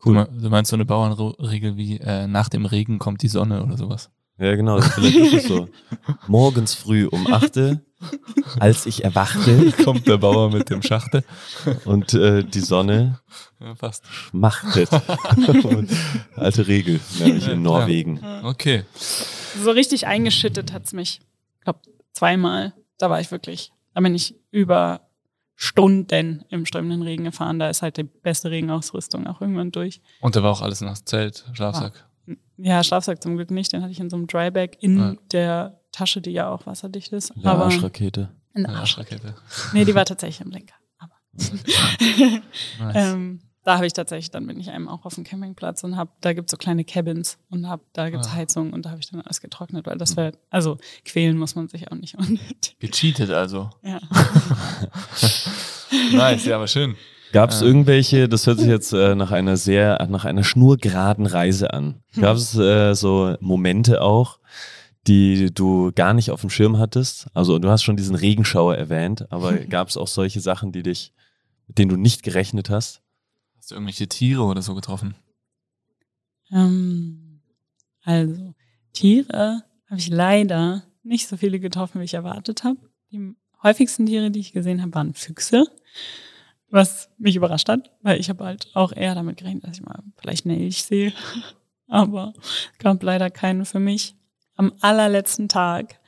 [0.04, 3.62] Du me- Du meinst so eine Bauernregel wie äh, nach dem Regen kommt die Sonne
[3.64, 4.10] oder sowas?
[4.40, 5.68] Ja, genau, vielleicht ist es so.
[6.28, 7.82] Morgens früh um 8 Uhr,
[8.60, 11.24] als ich erwachte kommt der Bauer mit dem Schachte.
[11.86, 13.20] und äh, die Sonne
[13.60, 14.06] Ja, fast.
[14.08, 14.90] schmachtet.
[16.36, 18.24] Alte Regel, nämlich in Norwegen.
[18.44, 18.84] Okay.
[19.64, 21.20] So richtig eingeschüttet hat's mich,
[21.58, 21.80] ich glaube,
[22.14, 22.74] zweimal.
[23.00, 25.02] Da war ich wirklich, da bin ich über
[25.56, 27.58] Stunden im strömenden Regen gefahren.
[27.60, 30.02] Da ist halt die beste Regenausrüstung auch irgendwann durch.
[30.22, 32.06] Und da war auch alles nach Zelt, Schlafsack.
[32.58, 33.72] Ja, Schlafsack zum Glück nicht.
[33.74, 35.16] Den hatte ich in so einem Dryback in Ja.
[35.32, 37.34] der Tasche, die ja auch wasserdicht ist.
[37.36, 38.30] Ja, aber Arschrakete.
[38.56, 38.68] Arsch.
[38.70, 39.36] Arschrakete.
[39.74, 40.76] Nee, die war tatsächlich im Lenker.
[41.00, 41.14] Aber
[42.80, 42.96] Nice.
[42.96, 46.22] ähm, da habe ich tatsächlich, dann bin ich einem auch auf dem Campingplatz und hab,
[46.22, 48.34] da gibt's so kleine Cabins und hab, da gibt's Ah.
[48.36, 51.68] Heizung und da habe ich dann alles getrocknet, weil das wäre, also quälen muss man
[51.68, 52.16] sich auch nicht.
[52.18, 52.78] unnötig.
[52.80, 53.70] Gecheatet also.
[53.84, 54.00] ja.
[56.14, 56.96] Nice, ja, aber schön.
[57.34, 61.74] Gab es irgendwelche, das hört sich jetzt äh, nach einer sehr, nach einer schnurgeraden Reise
[61.74, 62.02] an.
[62.20, 64.40] Gab es äh, so Momente auch,
[65.08, 67.28] die du gar nicht auf dem Schirm hattest?
[67.34, 71.14] Also du hast schon diesen Regenschauer erwähnt, aber gab es auch solche Sachen, die dich,
[71.68, 73.02] mit denen du nicht gerechnet hast?
[73.58, 75.16] Hast du irgendwelche Tiere oder so getroffen?
[76.52, 77.42] Ähm,
[78.04, 78.54] also,
[78.94, 82.78] Tiere habe ich leider nicht so viele getroffen, wie ich erwartet habe.
[83.12, 85.66] Die häufigsten Tiere, die ich gesehen habe, waren Füchse.
[86.70, 90.04] Was mich überrascht hat, weil ich habe halt auch eher damit gerechnet, dass ich mal
[90.18, 91.14] vielleicht eine Elch sehe.
[91.88, 94.17] Aber es gab leider keine für mich.
[94.58, 96.00] Am allerletzten Tag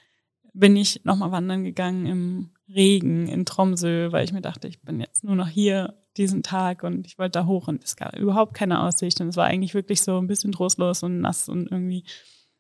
[0.53, 4.99] bin ich nochmal wandern gegangen im Regen in Tromsø, weil ich mir dachte, ich bin
[4.99, 8.53] jetzt nur noch hier diesen Tag und ich wollte da hoch und es gab überhaupt
[8.53, 12.03] keine Aussicht und es war eigentlich wirklich so ein bisschen trostlos und nass und irgendwie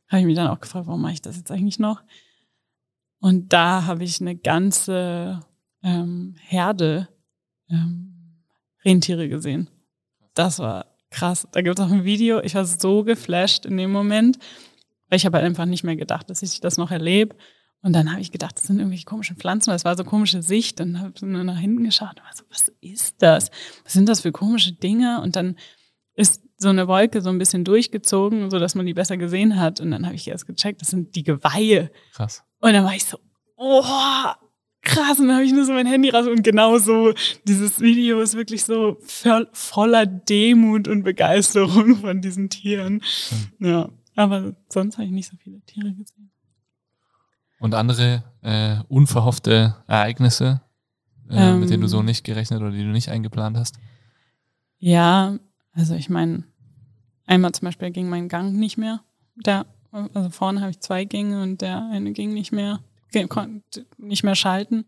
[0.07, 2.01] habe ich mich dann auch gefragt, warum mache ich das jetzt eigentlich noch?
[3.19, 5.41] Und da habe ich eine ganze
[5.83, 7.09] ähm, Herde
[7.69, 8.43] ähm,
[8.85, 9.69] Rentiere gesehen.
[10.33, 11.47] Das war krass.
[11.51, 12.39] Da gibt es auch ein Video.
[12.41, 14.39] Ich war so geflasht in dem Moment,
[15.09, 17.35] weil ich habe halt einfach nicht mehr gedacht, dass ich das noch erlebe.
[17.81, 20.41] Und dann habe ich gedacht, das sind irgendwelche komischen Pflanzen, weil es war so komische
[20.41, 20.81] Sicht.
[20.81, 23.51] Und habe nur nach hinten geschaut und war so, was ist das?
[23.83, 25.21] Was sind das für komische Dinge?
[25.21, 25.55] Und dann
[26.15, 29.79] ist so eine Wolke so ein bisschen durchgezogen, so dass man die besser gesehen hat.
[29.79, 31.89] Und dann habe ich erst gecheckt, das sind die Geweihe.
[32.13, 32.43] Krass.
[32.59, 33.17] Und dann war ich so,
[33.55, 33.81] oh,
[34.81, 35.19] krass.
[35.19, 37.13] Und dann habe ich nur so mein Handy raus und genau so,
[37.45, 43.01] dieses Video ist wirklich so voll, voller Demut und Begeisterung von diesen Tieren.
[43.59, 43.89] Ja,
[44.19, 46.29] aber sonst habe ich nicht so viele Tiere gesehen.
[47.59, 50.61] Und andere äh, unverhoffte Ereignisse,
[51.29, 51.89] äh, mit denen du Ähm.
[51.89, 53.79] so nicht gerechnet oder die du nicht eingeplant hast?
[54.77, 55.37] Ja,
[55.73, 56.43] also ich meine,
[57.25, 59.01] einmal zum Beispiel ging mein Gang nicht mehr.
[59.45, 62.79] Der, also vorne habe ich zwei Gänge und der eine ging nicht mehr,
[63.29, 64.85] konnte nicht mehr schalten.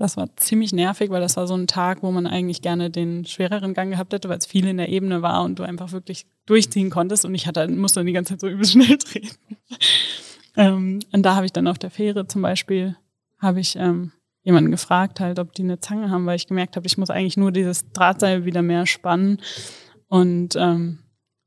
[0.00, 3.26] Das war ziemlich nervig, weil das war so ein Tag, wo man eigentlich gerne den
[3.26, 6.24] schwereren Gang gehabt hätte, weil es viel in der Ebene war und du einfach wirklich
[6.46, 9.36] durchziehen konntest und ich hatte, musste dann die ganze Zeit so übel schnell treten.
[10.56, 12.96] ähm, und da habe ich dann auf der Fähre zum Beispiel,
[13.40, 16.86] habe ich ähm, jemanden gefragt halt, ob die eine Zange haben, weil ich gemerkt habe,
[16.86, 19.42] ich muss eigentlich nur dieses Drahtseil wieder mehr spannen
[20.08, 21.00] und ähm,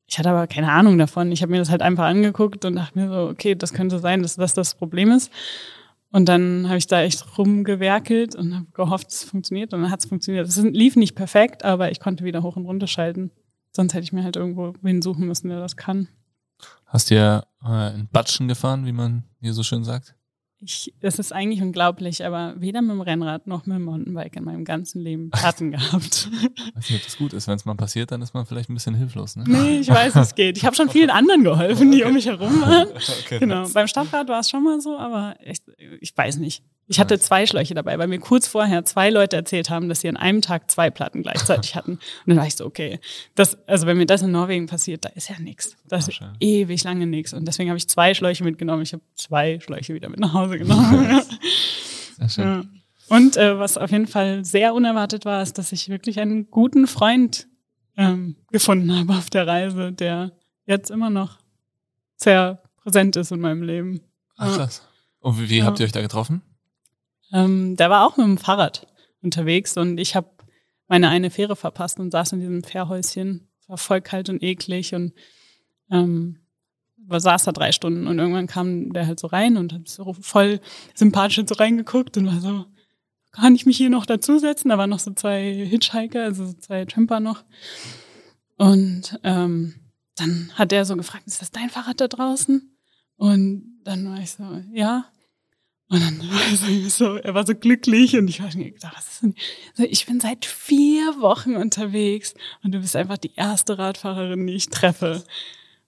[0.05, 1.31] ich hatte aber keine Ahnung davon.
[1.31, 4.21] Ich habe mir das halt einfach angeguckt und dachte mir so, okay, das könnte sein,
[4.21, 5.31] dass das das Problem ist.
[6.13, 9.73] Und dann habe ich da echt rumgewerkelt und habe gehofft, es funktioniert.
[9.73, 10.47] Und dann hat es funktioniert.
[10.47, 13.31] Es lief nicht perfekt, aber ich konnte wieder hoch und runter schalten.
[13.71, 16.07] Sonst hätte ich mir halt irgendwo wen suchen müssen, der das kann.
[16.85, 20.15] Hast du ja äh, in Batschen gefahren, wie man hier so schön sagt?
[20.65, 24.43] Ich, es ist eigentlich unglaublich, aber weder mit dem Rennrad noch mit dem Mountainbike in
[24.43, 26.29] meinem ganzen Leben Platten gehabt.
[26.75, 27.47] Weiß nicht, ob das gut ist.
[27.47, 29.35] Wenn es mal passiert, dann ist man vielleicht ein bisschen hilflos.
[29.35, 29.43] Ne?
[29.47, 30.57] Nee, ich weiß, es geht.
[30.57, 32.87] Ich habe schon vielen anderen geholfen, die um mich herum waren.
[33.25, 33.67] Okay, genau.
[33.69, 35.63] Beim Stadtrad war es schon mal so, aber echt,
[36.01, 36.63] ich weiß nicht.
[36.87, 40.09] Ich hatte zwei Schläuche dabei, weil mir kurz vorher zwei Leute erzählt haben, dass sie
[40.09, 41.93] an einem Tag zwei Platten gleichzeitig hatten.
[41.93, 42.99] Und dann war ich so, okay,
[43.35, 45.77] das, also wenn mir das in Norwegen passiert, da ist ja nichts.
[45.87, 47.33] Das ist ewig lange nichts.
[47.33, 48.83] Und deswegen habe ich zwei Schläuche mitgenommen.
[48.83, 51.21] Ich habe zwei Schläuche wieder mit nach Hause genommen.
[52.17, 52.45] Sehr schön.
[52.45, 52.63] Ja.
[53.15, 56.87] Und äh, was auf jeden Fall sehr unerwartet war, ist, dass ich wirklich einen guten
[56.87, 57.47] Freund
[57.97, 60.31] ähm, gefunden habe auf der Reise, der
[60.65, 61.37] jetzt immer noch
[62.15, 64.01] sehr präsent ist in meinem Leben.
[64.37, 64.87] Ach krass.
[65.19, 65.65] Und wie, wie ja.
[65.65, 66.41] habt ihr euch da getroffen?
[67.33, 68.87] Ähm, der war auch mit dem Fahrrad
[69.21, 70.29] unterwegs und ich habe
[70.87, 73.49] meine eine Fähre verpasst und saß in diesem Fährhäuschen.
[73.67, 75.13] War voll kalt und eklig und
[75.89, 76.39] ähm,
[77.09, 80.59] saß da drei Stunden und irgendwann kam der halt so rein und hat so voll
[80.93, 82.65] sympathisch so reingeguckt und war so,
[83.31, 84.69] kann ich mich hier noch dazusetzen?
[84.69, 87.43] Da waren noch so zwei Hitchhiker, also so zwei Tramper noch.
[88.57, 89.75] Und ähm,
[90.15, 92.77] dann hat der so gefragt, ist das dein Fahrrad da draußen?
[93.15, 95.05] Und dann war ich so, ja.
[95.93, 99.11] Und dann war er so, er war so glücklich und ich war mir gedacht, was
[99.11, 99.35] ist denn?
[99.75, 102.33] So, ich bin seit vier Wochen unterwegs
[102.63, 105.23] und du bist einfach die erste Radfahrerin, die ich treffe.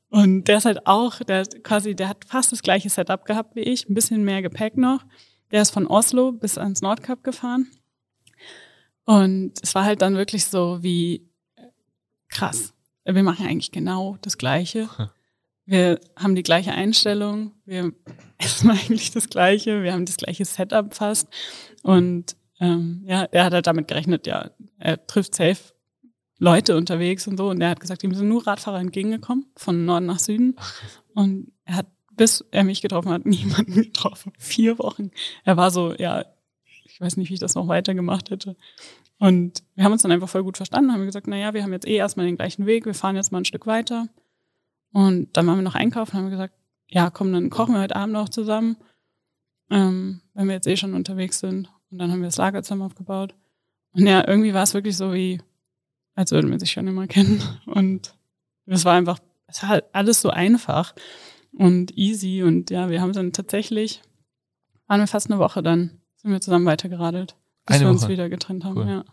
[0.09, 3.55] Und der ist halt auch, der hat quasi, der hat fast das gleiche Setup gehabt
[3.55, 5.03] wie ich, ein bisschen mehr Gepäck noch.
[5.49, 7.71] Der ist von Oslo bis ans Nordkap gefahren.
[9.05, 11.27] Und es war halt dann wirklich so wie
[12.29, 12.75] krass.
[13.05, 14.87] Wir machen eigentlich genau das Gleiche.
[15.65, 17.91] Wir haben die gleiche Einstellung, wir
[18.37, 21.27] essen eigentlich das Gleiche, wir haben das gleiche Setup fast.
[21.83, 25.75] Und ähm, ja, er hat halt damit gerechnet, ja, er trifft safe
[26.37, 27.49] Leute unterwegs und so.
[27.49, 30.55] Und er hat gesagt, ihm sind nur Radfahrer entgegengekommen, von Norden nach Süden.
[31.13, 34.33] Und er hat, bis er mich getroffen hat, niemanden getroffen.
[34.37, 35.11] Vier Wochen.
[35.43, 36.25] Er war so, ja,
[36.85, 38.55] ich weiß nicht, wie ich das noch weitergemacht hätte.
[39.17, 41.73] Und wir haben uns dann einfach voll gut verstanden, haben gesagt, na ja, wir haben
[41.73, 44.07] jetzt eh erstmal den gleichen Weg, wir fahren jetzt mal ein Stück weiter.
[44.95, 46.53] Und dann waren wir noch einkaufen, haben gesagt,
[46.87, 48.77] ja, komm, dann kochen wir heute Abend noch zusammen,
[49.69, 51.69] ähm, wenn wir jetzt eh schon unterwegs sind.
[51.91, 53.35] Und dann haben wir das Lagerzimmer aufgebaut.
[53.91, 55.41] Und ja, irgendwie war es wirklich so wie,
[56.13, 57.41] als würden wir sich schon immer kennen.
[57.65, 58.15] Und
[58.67, 60.95] es war einfach, es war halt alles so einfach
[61.51, 62.43] und easy.
[62.43, 64.01] Und ja, wir haben dann tatsächlich,
[64.87, 67.35] waren wir fast eine Woche dann, sind wir zusammen weitergeradelt,
[67.65, 68.77] bis eine wir uns wieder getrennt haben.
[68.77, 68.87] Cool.
[68.87, 69.05] Ja.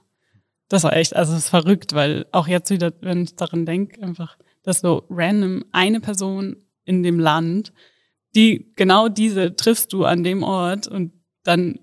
[0.69, 4.01] Das war echt, also es ist verrückt, weil auch jetzt wieder, wenn ich daran denke,
[4.01, 7.73] einfach, dass so random eine Person in dem Land,
[8.35, 11.79] die genau diese triffst du an dem Ort und dann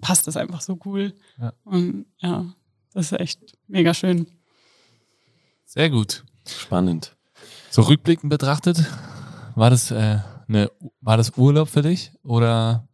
[0.00, 1.14] passt das einfach so cool.
[1.40, 1.52] Ja.
[1.64, 2.54] Und ja,
[2.92, 4.26] das ist echt mega schön.
[5.64, 6.24] Sehr gut.
[6.46, 7.16] Spannend.
[7.70, 8.84] So rückblickend betrachtet,
[9.54, 10.18] war das äh,
[10.48, 10.70] eine,
[11.00, 12.88] war das Urlaub für dich oder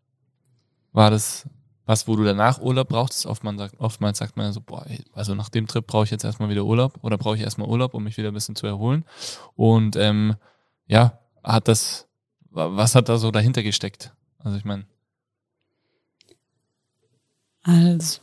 [0.93, 1.47] war das
[1.87, 3.27] was, wo du danach Urlaub brauchst.
[3.27, 6.49] Oftmals sagt, oftmals sagt man so, boah, also nach dem Trip brauche ich jetzt erstmal
[6.49, 9.05] wieder Urlaub oder brauche ich erstmal Urlaub, um mich wieder ein bisschen zu erholen.
[9.55, 10.37] Und ähm,
[10.87, 12.09] ja, hat das,
[12.51, 14.13] was hat da so dahinter gesteckt?
[14.39, 14.87] Also ich meine.
[17.63, 18.21] Also,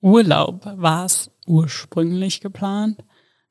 [0.00, 3.02] Urlaub war es ursprünglich geplant.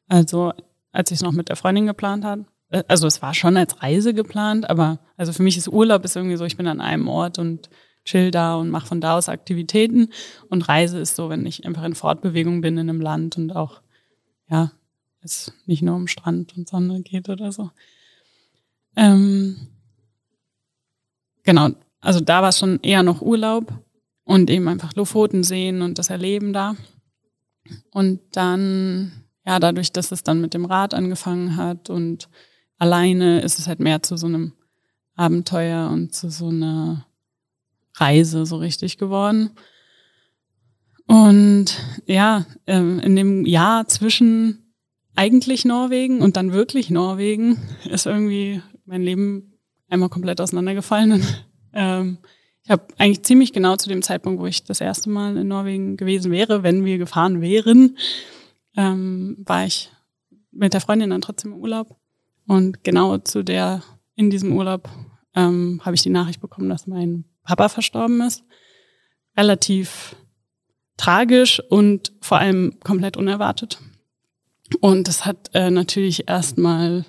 [0.07, 0.53] Also,
[0.91, 3.81] als ich es noch mit der Freundin geplant habe, äh, also es war schon als
[3.81, 7.07] Reise geplant, aber also für mich ist Urlaub ist irgendwie so, ich bin an einem
[7.07, 7.69] Ort und
[8.06, 10.10] chill da und mache von da aus Aktivitäten.
[10.49, 13.82] Und Reise ist so, wenn ich einfach in Fortbewegung bin in einem Land und auch,
[14.49, 14.72] ja,
[15.22, 17.72] es nicht nur um Strand und Sonne geht oder so.
[18.95, 19.68] Ähm,
[21.43, 21.70] genau,
[22.01, 23.74] also da war es schon eher noch Urlaub
[24.26, 26.76] und eben einfach Lofoten sehen und das Erleben da.
[27.91, 32.30] Und dann, ja, dadurch, dass es dann mit dem Rad angefangen hat und
[32.78, 34.54] alleine ist es halt mehr zu so einem
[35.16, 37.06] Abenteuer und zu so einer
[37.95, 39.51] Reise so richtig geworden.
[41.05, 44.73] Und ja, ähm, in dem Jahr zwischen
[45.15, 47.57] eigentlich Norwegen und dann wirklich Norwegen
[47.89, 49.53] ist irgendwie mein Leben
[49.89, 51.23] einmal komplett auseinandergefallen.
[51.75, 52.19] Ähm,
[52.63, 55.97] ich habe eigentlich ziemlich genau zu dem Zeitpunkt, wo ich das erste Mal in Norwegen
[55.97, 57.97] gewesen wäre, wenn wir gefahren wären,
[58.77, 59.91] ähm, war ich
[60.51, 61.97] mit der Freundin dann trotzdem im Urlaub.
[62.47, 63.81] Und genau zu der,
[64.15, 64.89] in diesem Urlaub,
[65.35, 68.43] ähm, habe ich die Nachricht bekommen, dass mein Papa verstorben ist.
[69.37, 70.15] Relativ
[70.97, 73.79] tragisch und vor allem komplett unerwartet.
[74.79, 77.05] Und das hat äh, natürlich erstmal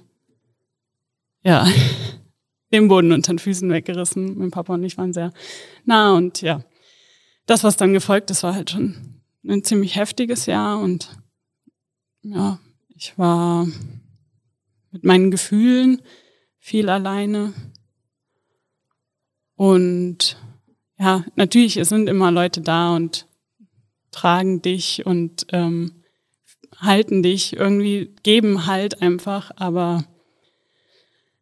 [1.42, 1.66] ja
[2.72, 4.38] den Boden unter den Füßen weggerissen.
[4.38, 5.32] Mein Papa und ich waren sehr
[5.84, 6.64] nah und ja,
[7.46, 11.10] das, was dann gefolgt ist, war halt schon ein ziemlich heftiges Jahr und
[12.22, 12.58] ja,
[12.96, 13.66] ich war
[14.90, 16.00] mit meinen Gefühlen
[16.58, 17.52] viel alleine
[19.56, 20.36] und
[20.98, 23.26] ja, natürlich, es sind immer Leute da und
[24.10, 26.04] tragen dich und ähm,
[26.78, 30.04] halten dich irgendwie, geben halt einfach, aber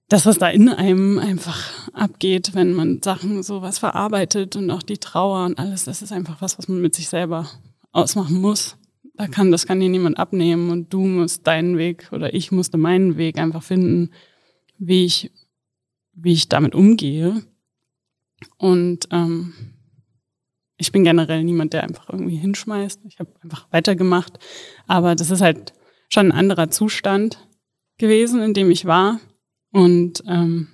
[0.09, 4.99] das, was da in einem einfach abgeht, wenn man Sachen sowas verarbeitet und auch die
[4.99, 7.49] Trauer und alles, das ist einfach was, was man mit sich selber
[7.93, 8.77] ausmachen muss.
[9.15, 12.79] Da kann, das kann dir niemand abnehmen und du musst deinen Weg oder ich musste
[12.79, 14.11] meinen Weg einfach finden,
[14.79, 15.31] wie ich,
[16.15, 17.43] wie ich damit umgehe.
[18.57, 19.55] Und ähm,
[20.77, 23.01] ich bin generell niemand, der einfach irgendwie hinschmeißt.
[23.07, 24.39] Ich habe einfach weitergemacht.
[24.87, 25.73] Aber das ist halt
[26.09, 27.47] schon ein anderer Zustand
[27.99, 29.21] gewesen, in dem ich war.
[29.71, 30.69] Und ähm,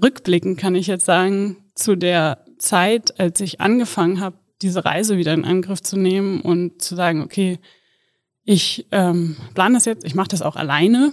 [0.00, 5.32] rückblickend kann ich jetzt sagen, zu der Zeit, als ich angefangen habe, diese Reise wieder
[5.32, 7.58] in Angriff zu nehmen und zu sagen, okay,
[8.44, 11.12] ich ähm, plane das jetzt, ich mache das auch alleine.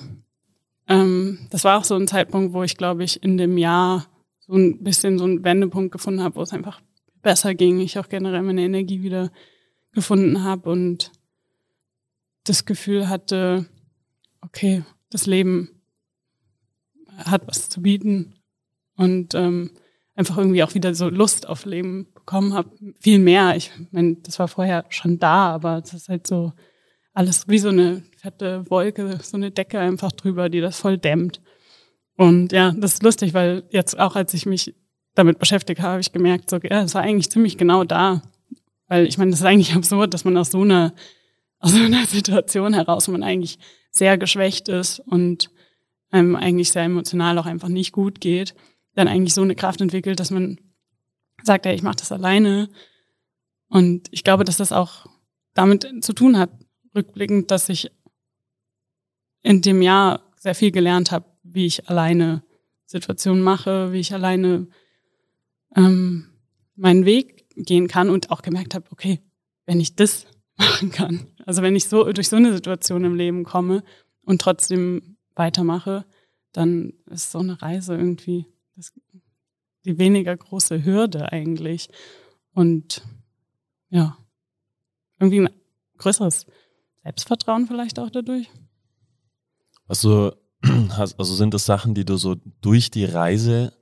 [0.88, 4.08] Ähm, das war auch so ein Zeitpunkt, wo ich, glaube ich, in dem Jahr
[4.48, 6.82] so ein bisschen so einen Wendepunkt gefunden habe, wo es einfach
[7.22, 7.80] besser ging.
[7.80, 9.32] Ich auch generell meine Energie wieder
[9.92, 11.12] gefunden habe und
[12.44, 13.66] das Gefühl hatte,
[14.42, 15.82] okay, das Leben
[17.18, 18.36] hat was zu bieten
[18.96, 19.72] und ähm,
[20.16, 22.72] einfach irgendwie auch wieder so Lust auf Leben bekommen habe.
[23.00, 23.56] Viel mehr.
[23.56, 26.54] Ich meine, das war vorher schon da, aber es ist halt so
[27.14, 31.42] alles wie so eine fette Wolke, so eine Decke einfach drüber, die das voll dämmt.
[32.18, 34.76] Und ja, das ist lustig, weil jetzt auch als ich mich
[35.14, 38.24] damit beschäftigt habe, habe ich gemerkt, so, ja, das war eigentlich ziemlich genau da.
[38.88, 40.94] Weil ich meine, das ist eigentlich absurd, dass man aus so einer,
[41.60, 43.60] aus so einer Situation heraus, wo man eigentlich
[43.92, 45.50] sehr geschwächt ist und
[46.10, 48.56] einem eigentlich sehr emotional auch einfach nicht gut geht,
[48.96, 50.60] dann eigentlich so eine Kraft entwickelt, dass man
[51.44, 52.70] sagt, ja, ich mache das alleine.
[53.70, 55.06] Und ich glaube, dass das auch
[55.54, 56.50] damit zu tun hat,
[56.96, 57.92] rückblickend, dass ich
[59.44, 62.44] in dem Jahr sehr viel gelernt habe, wie ich alleine
[62.86, 64.68] Situationen mache, wie ich alleine
[65.76, 66.28] ähm,
[66.76, 69.20] meinen Weg gehen kann und auch gemerkt habe, okay,
[69.66, 70.26] wenn ich das
[70.58, 73.84] machen kann, also wenn ich so durch so eine Situation im Leben komme
[74.24, 76.06] und trotzdem weitermache,
[76.52, 78.46] dann ist so eine Reise irgendwie
[78.76, 78.94] das,
[79.86, 81.90] die weniger große Hürde eigentlich.
[82.54, 83.04] Und
[83.90, 84.18] ja,
[85.20, 85.50] irgendwie ein
[85.98, 86.46] größeres
[87.04, 88.50] Selbstvertrauen vielleicht auch dadurch.
[90.98, 93.74] Also, also sind das Sachen, die du so durch die Reise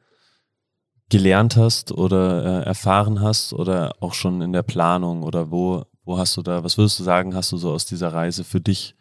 [1.09, 6.17] gelernt hast oder äh, erfahren hast oder auch schon in der Planung oder wo, wo
[6.17, 8.95] hast du da, was würdest du sagen, hast du so aus dieser Reise für dich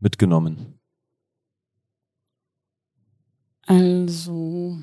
[0.00, 0.78] mitgenommen?
[3.66, 4.78] Also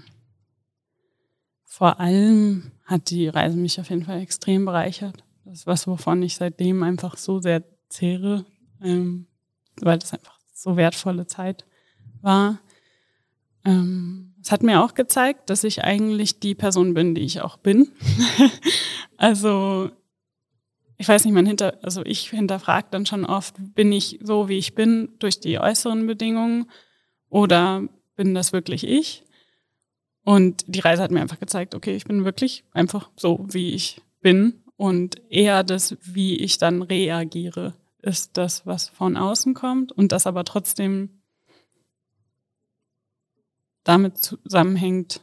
[1.65, 5.23] vor allem hat die Reise mich auf jeden Fall extrem bereichert.
[5.45, 8.45] Das ist was, wovon ich seitdem einfach so sehr zehre,
[8.81, 9.27] ähm,
[9.81, 11.65] weil das einfach so wertvolle Zeit
[12.21, 12.59] war.
[13.65, 17.57] Ähm, es hat mir auch gezeigt, dass ich eigentlich die Person bin, die ich auch
[17.57, 17.89] bin.
[19.17, 19.91] also
[20.97, 24.57] ich weiß nicht, man hinter, also ich hinterfrage dann schon oft, bin ich so, wie
[24.57, 26.69] ich bin, durch die äußeren Bedingungen
[27.29, 29.23] oder bin das wirklich ich?
[30.25, 34.01] Und die Reise hat mir einfach gezeigt, okay, ich bin wirklich einfach so, wie ich
[34.19, 34.61] bin.
[34.75, 40.27] Und eher das, wie ich dann reagiere, ist das, was von außen kommt und das
[40.27, 41.18] aber trotzdem
[43.83, 45.21] damit zusammenhängt,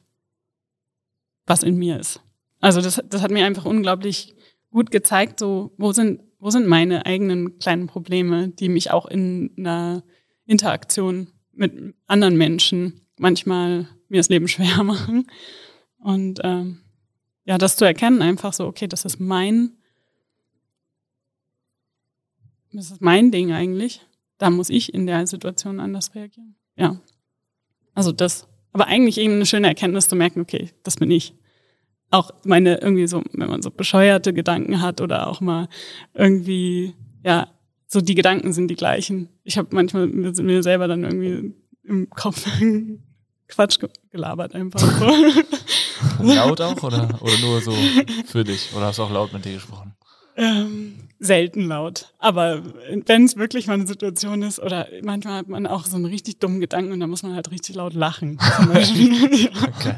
[1.47, 2.21] was in mir ist.
[2.61, 4.35] Also das, das hat mir einfach unglaublich
[4.71, 9.53] gut gezeigt, so wo sind, wo sind meine eigenen kleinen Probleme, die mich auch in
[9.57, 10.03] einer
[10.47, 15.27] Interaktion mit anderen Menschen manchmal mir das Leben schwer machen.
[15.99, 16.81] Und ähm,
[17.45, 19.73] ja, das zu erkennen, einfach so, okay, das ist mein,
[22.73, 24.05] das ist mein Ding eigentlich.
[24.39, 26.57] Da muss ich in der Situation anders reagieren.
[26.77, 27.01] Ja.
[27.97, 28.47] Also das.
[28.73, 31.35] Aber eigentlich eben eine schöne Erkenntnis zu merken, okay, das bin ich.
[32.11, 35.69] Auch meine irgendwie so, wenn man so bescheuerte Gedanken hat oder auch mal
[36.15, 36.95] irgendwie,
[37.25, 37.49] ja,
[37.89, 39.29] so die Gedanken sind die gleichen.
[39.43, 42.47] Ich habe manchmal mir selber dann irgendwie im Kopf
[43.49, 43.79] Quatsch
[44.11, 46.23] gelabert einfach so.
[46.23, 47.73] laut auch oder, oder nur so
[48.27, 48.71] für dich?
[48.77, 49.95] Oder hast du auch laut mit dir gesprochen?
[50.37, 52.13] Ähm, selten laut.
[52.19, 52.63] Aber
[53.07, 56.39] wenn es wirklich mal eine Situation ist, oder manchmal hat man auch so einen richtig
[56.39, 58.39] dummen Gedanken und da muss man halt richtig laut lachen.
[58.57, 59.51] Zum Beispiel.
[59.63, 59.95] Okay.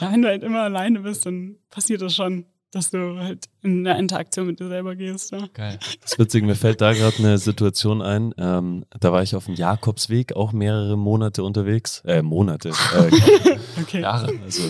[0.00, 3.84] ja, wenn du halt immer alleine bist, dann passiert das schon dass du halt in
[3.84, 5.30] der Interaktion mit dir selber gehst.
[5.30, 5.46] Ja.
[5.52, 5.78] Geil.
[6.00, 8.34] Das ist witzig, mir fällt da gerade eine Situation ein.
[8.38, 12.02] Ähm, da war ich auf dem Jakobsweg, auch mehrere Monate unterwegs.
[12.06, 12.70] Äh, Monate.
[12.70, 14.00] Äh, okay.
[14.00, 14.32] Jahre.
[14.42, 14.62] Also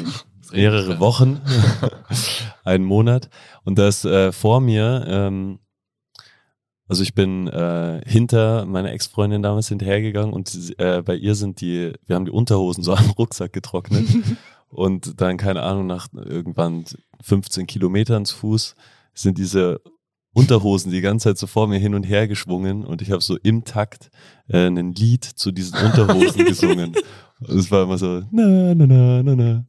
[0.53, 1.41] mehrere Wochen.
[2.65, 3.29] Ein Monat.
[3.65, 5.59] Und das äh, vor mir, ähm,
[6.87, 11.93] also ich bin äh, hinter meiner Ex-Freundin damals hinterhergegangen und äh, bei ihr sind die,
[12.07, 14.07] wir haben die Unterhosen so am Rucksack getrocknet.
[14.69, 16.87] Und dann, keine Ahnung, nach irgendwann
[17.21, 18.75] 15 Kilometern zu Fuß
[19.13, 19.83] sind diese
[20.33, 23.37] Unterhosen die ganze Zeit so vor mir hin und her geschwungen und ich habe so
[23.37, 24.11] im Takt
[24.49, 26.95] äh, ein Lied zu diesen Unterhosen gesungen.
[27.41, 29.67] Und es war immer so, na, na, na, na, na.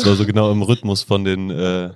[0.00, 1.90] Es war so genau im Rhythmus von den äh,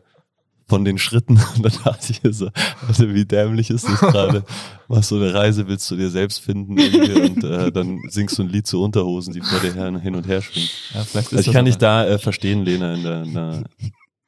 [0.67, 1.41] von den Schritten.
[1.57, 2.49] Und dann dachte ich mir so,
[2.87, 4.45] also wie dämlich ist das gerade?
[4.89, 8.49] Machst so eine Reise, willst du dir selbst finden und äh, dann singst du ein
[8.49, 10.69] Lied zu Unterhosen, die vor dir hin und her schwingen.
[10.93, 13.65] Ja, also ich kann dich da äh, verstehen, Lena, in der, in der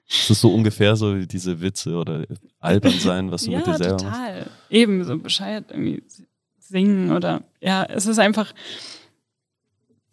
[0.09, 2.25] es ist so ungefähr so wie diese Witze oder
[2.61, 4.39] albern sein, was du ja, mit dir selber total.
[4.41, 4.51] machst.
[4.71, 6.03] Eben, so bescheuert irgendwie
[6.59, 8.55] singen oder ja, es ist einfach,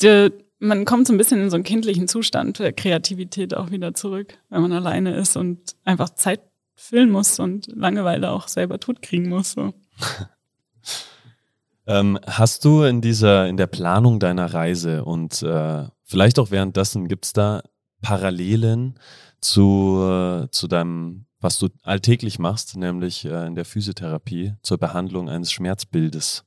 [0.02, 0.32] die,
[0.64, 4.38] man kommt so ein bisschen in so einen kindlichen Zustand der Kreativität auch wieder zurück,
[4.50, 6.42] wenn man alleine ist und einfach Zeit
[6.76, 9.52] füllen muss und Langeweile auch selber tot kriegen muss.
[9.52, 9.74] So.
[11.88, 17.08] ähm, hast du in dieser, in der Planung deiner Reise und äh, vielleicht auch währenddessen,
[17.08, 17.62] gibt es da
[18.02, 18.98] Parallelen
[19.42, 25.30] zu, äh, zu deinem, was du alltäglich machst, nämlich äh, in der Physiotherapie zur Behandlung
[25.30, 26.46] eines Schmerzbildes?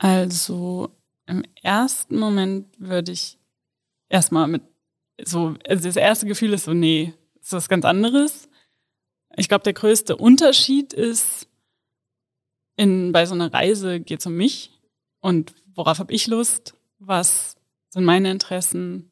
[0.00, 0.96] Also
[1.26, 3.38] im ersten Moment würde ich
[4.08, 4.62] erstmal mit
[5.22, 8.48] so, also das erste Gefühl ist so, nee, ist was ganz anderes.
[9.36, 11.48] Ich glaube, der größte Unterschied ist,
[12.76, 14.70] in, bei so einer Reise geht es um mich
[15.20, 17.56] und worauf habe ich Lust, was
[17.90, 19.10] sind meine Interessen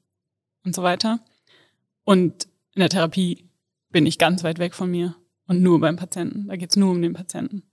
[0.64, 1.20] und so weiter.
[2.04, 3.44] Und in der Therapie
[3.90, 5.14] bin ich ganz weit weg von mir
[5.46, 6.48] und nur beim Patienten.
[6.48, 7.67] Da geht es nur um den Patienten.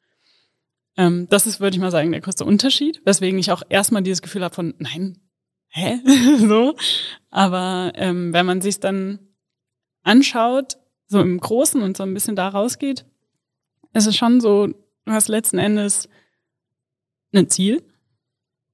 [0.97, 4.21] Ähm, das ist, würde ich mal sagen, der größte Unterschied, weswegen ich auch erstmal dieses
[4.21, 5.19] Gefühl habe von, nein,
[5.67, 5.99] hä?
[6.37, 6.75] so.
[7.29, 9.19] Aber ähm, wenn man sich dann
[10.03, 10.77] anschaut,
[11.07, 13.05] so im Großen und so ein bisschen da rausgeht,
[13.93, 16.09] ist es schon so, du hast letzten Endes
[17.33, 17.83] ein Ziel.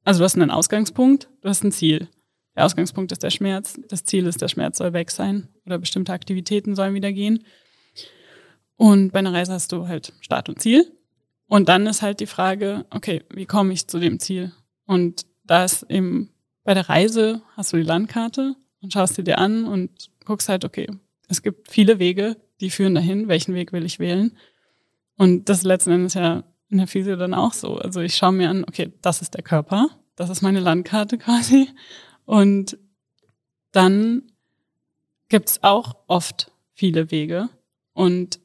[0.04, 2.08] Also du hast einen Ausgangspunkt, du hast ein Ziel.
[2.56, 6.12] Der Ausgangspunkt ist der Schmerz, das Ziel ist, der Schmerz soll weg sein oder bestimmte
[6.12, 7.46] Aktivitäten sollen wieder gehen.
[8.76, 10.92] Und bei einer Reise hast du halt Start und Ziel.
[11.52, 14.54] Und dann ist halt die Frage, okay, wie komme ich zu dem Ziel?
[14.86, 16.30] Und da ist eben
[16.64, 20.64] bei der Reise hast du die Landkarte und schaust sie dir an und guckst halt,
[20.64, 20.88] okay,
[21.28, 24.38] es gibt viele Wege, die führen dahin, welchen Weg will ich wählen?
[25.18, 27.76] Und das letzten Endes ja in der Physio dann auch so.
[27.76, 31.68] Also ich schaue mir an, okay, das ist der Körper, das ist meine Landkarte quasi.
[32.24, 32.78] Und
[33.74, 34.24] dann
[35.28, 37.50] gibt's auch oft viele Wege.
[37.92, 38.40] Und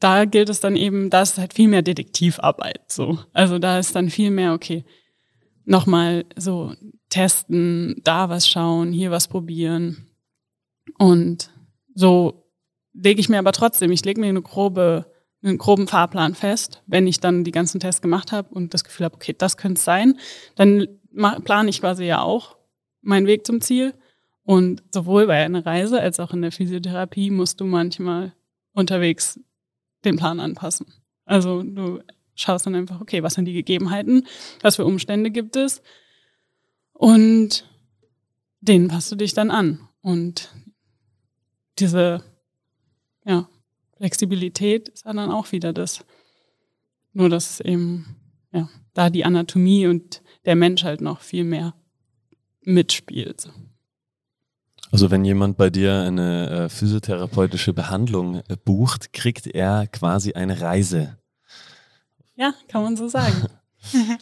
[0.00, 3.18] da gilt es dann eben, da ist halt viel mehr Detektivarbeit, so.
[3.32, 4.84] Also da ist dann viel mehr, okay,
[5.64, 6.74] nochmal so
[7.10, 10.08] testen, da was schauen, hier was probieren.
[10.98, 11.50] Und
[11.94, 12.46] so
[12.94, 15.06] lege ich mir aber trotzdem, ich lege mir eine grobe,
[15.42, 19.04] einen groben Fahrplan fest, wenn ich dann die ganzen Tests gemacht habe und das Gefühl
[19.04, 20.18] habe, okay, das könnte es sein,
[20.56, 20.88] dann
[21.44, 22.56] plane ich quasi ja auch
[23.02, 23.94] meinen Weg zum Ziel.
[24.44, 28.32] Und sowohl bei einer Reise als auch in der Physiotherapie musst du manchmal
[28.72, 29.38] unterwegs
[30.04, 30.86] den Plan anpassen.
[31.24, 32.00] Also du
[32.34, 34.26] schaust dann einfach, okay, was sind die Gegebenheiten,
[34.62, 35.82] was für Umstände gibt es
[36.92, 37.68] und
[38.60, 39.88] denen passt du dich dann an.
[40.02, 40.54] Und
[41.78, 42.22] diese
[43.24, 43.48] ja,
[43.96, 46.04] Flexibilität ist dann auch wieder das.
[47.12, 48.16] Nur, dass eben
[48.52, 51.74] ja, da die Anatomie und der Mensch halt noch viel mehr
[52.62, 53.50] mitspielt.
[54.92, 60.60] Also wenn jemand bei dir eine äh, physiotherapeutische Behandlung äh, bucht, kriegt er quasi eine
[60.60, 61.18] Reise.
[62.36, 63.46] Ja, kann man so sagen.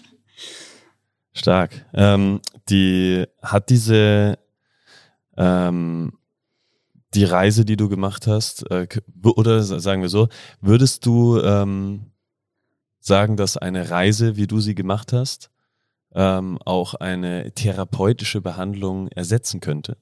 [1.32, 1.86] Stark.
[1.94, 4.38] Ähm, die hat diese
[5.36, 6.12] ähm,
[7.14, 8.86] die Reise, die du gemacht hast, äh,
[9.22, 10.28] oder sagen wir so,
[10.60, 12.12] würdest du ähm,
[13.00, 15.50] sagen, dass eine Reise, wie du sie gemacht hast,
[16.12, 19.96] ähm, auch eine therapeutische Behandlung ersetzen könnte?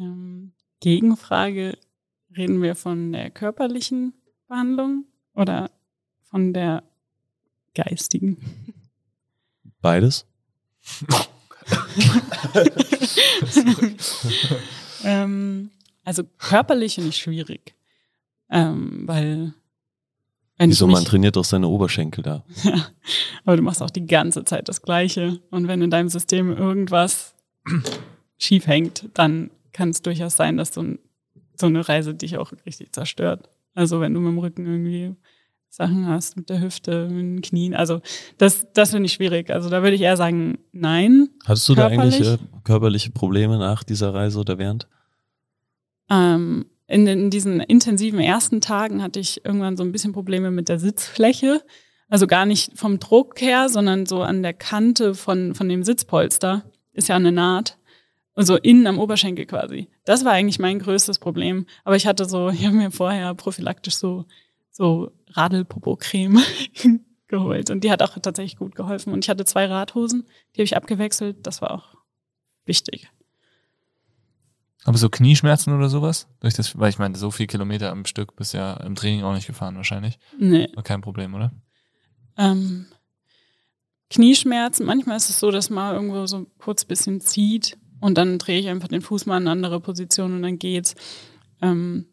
[0.00, 1.76] Ähm, Gegenfrage,
[2.36, 4.14] reden wir von der körperlichen
[4.48, 5.70] Behandlung oder
[6.22, 6.82] von der
[7.74, 8.38] geistigen.
[9.82, 10.24] Beides?
[15.04, 15.70] ähm,
[16.04, 17.74] also körperlich finde ich schwierig.
[18.50, 19.52] Ähm, weil
[20.56, 22.44] wenn Wieso, man trainiert doch seine Oberschenkel da.
[22.64, 22.88] Ja,
[23.44, 25.40] aber du machst auch die ganze Zeit das Gleiche.
[25.50, 27.34] Und wenn in deinem System irgendwas
[28.38, 30.98] schief hängt, dann kann es durchaus sein, dass so, ein,
[31.56, 33.48] so eine Reise dich auch richtig zerstört.
[33.74, 35.14] Also wenn du mit dem Rücken irgendwie
[35.70, 37.74] Sachen hast, mit der Hüfte, mit den Knien.
[37.74, 38.00] Also
[38.38, 39.50] das, das finde ich schwierig.
[39.50, 41.28] Also da würde ich eher sagen, nein.
[41.44, 42.40] Hattest du da eigentlich Körperlich?
[42.42, 44.88] äh, körperliche Probleme nach dieser Reise oder während?
[46.10, 50.68] Ähm, in, in diesen intensiven ersten Tagen hatte ich irgendwann so ein bisschen Probleme mit
[50.68, 51.62] der Sitzfläche.
[52.08, 56.64] Also gar nicht vom Druck her, sondern so an der Kante von, von dem Sitzpolster
[56.92, 57.78] ist ja eine Naht.
[58.34, 59.88] Also innen am Oberschenkel quasi.
[60.04, 61.66] Das war eigentlich mein größtes Problem.
[61.84, 64.26] Aber ich hatte so, ich habe mir vorher prophylaktisch so,
[64.70, 66.40] so Radelpopo-Creme
[67.28, 67.70] geholt.
[67.70, 69.12] Und die hat auch tatsächlich gut geholfen.
[69.12, 71.46] Und ich hatte zwei Radhosen, die habe ich abgewechselt.
[71.46, 71.96] Das war auch
[72.64, 73.08] wichtig.
[74.84, 76.26] Aber so Knieschmerzen oder sowas?
[76.40, 79.34] Durch das, weil ich meine, so viel Kilometer am Stück bist ja im Training auch
[79.34, 80.18] nicht gefahren wahrscheinlich.
[80.38, 80.68] Nee.
[80.74, 81.52] War kein Problem, oder?
[82.38, 82.86] Ähm,
[84.08, 88.58] Knieschmerzen, manchmal ist es so, dass mal irgendwo so kurz bisschen zieht und dann drehe
[88.58, 90.94] ich einfach den Fuß mal in eine andere Position und dann geht's.
[91.60, 92.06] Ähm,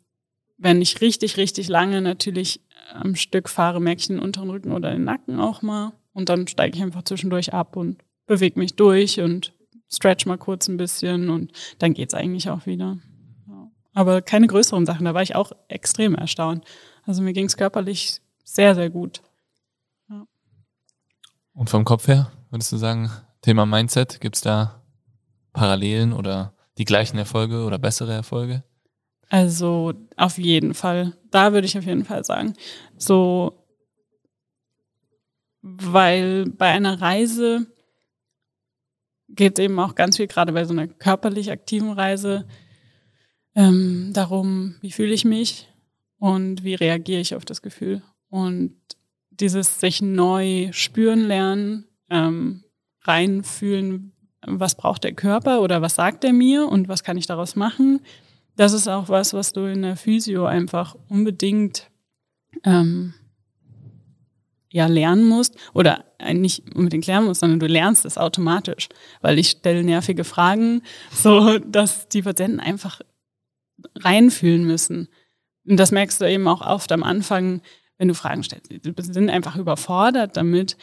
[0.57, 2.61] wenn ich richtig, richtig lange natürlich
[2.93, 6.47] am Stück fahre, merke ich den unteren Rücken oder den Nacken auch mal und dann
[6.47, 9.53] steige ich einfach zwischendurch ab und bewege mich durch und
[9.89, 12.97] stretch mal kurz ein bisschen und dann geht's eigentlich auch wieder.
[13.47, 13.71] Ja.
[13.93, 16.65] Aber keine größeren Sachen, da war ich auch extrem erstaunt.
[17.05, 19.21] Also mir ging's körperlich sehr, sehr gut.
[21.57, 23.09] Und vom Kopf her, würdest du sagen,
[23.41, 24.83] Thema Mindset, gibt's da
[25.57, 28.63] Parallelen oder die gleichen Erfolge oder bessere Erfolge?
[29.29, 31.17] Also auf jeden Fall.
[31.31, 32.53] Da würde ich auf jeden Fall sagen.
[32.95, 33.65] So,
[35.61, 37.65] weil bei einer Reise
[39.29, 42.47] geht eben auch ganz viel, gerade bei so einer körperlich aktiven Reise,
[43.55, 45.67] ähm, darum, wie fühle ich mich
[46.19, 48.03] und wie reagiere ich auf das Gefühl.
[48.29, 48.77] Und
[49.31, 52.63] dieses sich neu spüren lernen, ähm,
[53.01, 54.13] reinfühlen,
[54.47, 57.99] was braucht der Körper oder was sagt er mir und was kann ich daraus machen.
[58.55, 61.89] Das ist auch was, was du in der Physio einfach unbedingt
[62.63, 63.13] ähm,
[64.71, 68.89] ja lernen musst oder äh, nicht unbedingt lernen musst, sondern du lernst es automatisch,
[69.21, 70.81] weil ich stelle nervige Fragen,
[71.11, 73.01] so dass die Patienten einfach
[73.95, 75.07] reinfühlen müssen.
[75.67, 77.61] Und das merkst du eben auch oft am Anfang,
[77.97, 78.71] wenn du Fragen stellst.
[78.71, 80.77] Die sind einfach überfordert damit,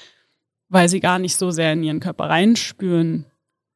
[0.68, 3.26] weil sie gar nicht so sehr in ihren Körper reinspüren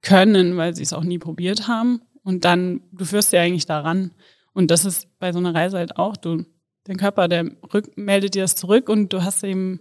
[0.03, 2.01] können, weil sie es auch nie probiert haben.
[2.23, 4.13] Und dann, du führst sie eigentlich daran.
[4.53, 6.45] Und das ist bei so einer Reise halt auch, du,
[6.87, 9.81] der Körper, der rück, meldet dir das zurück und du hast eben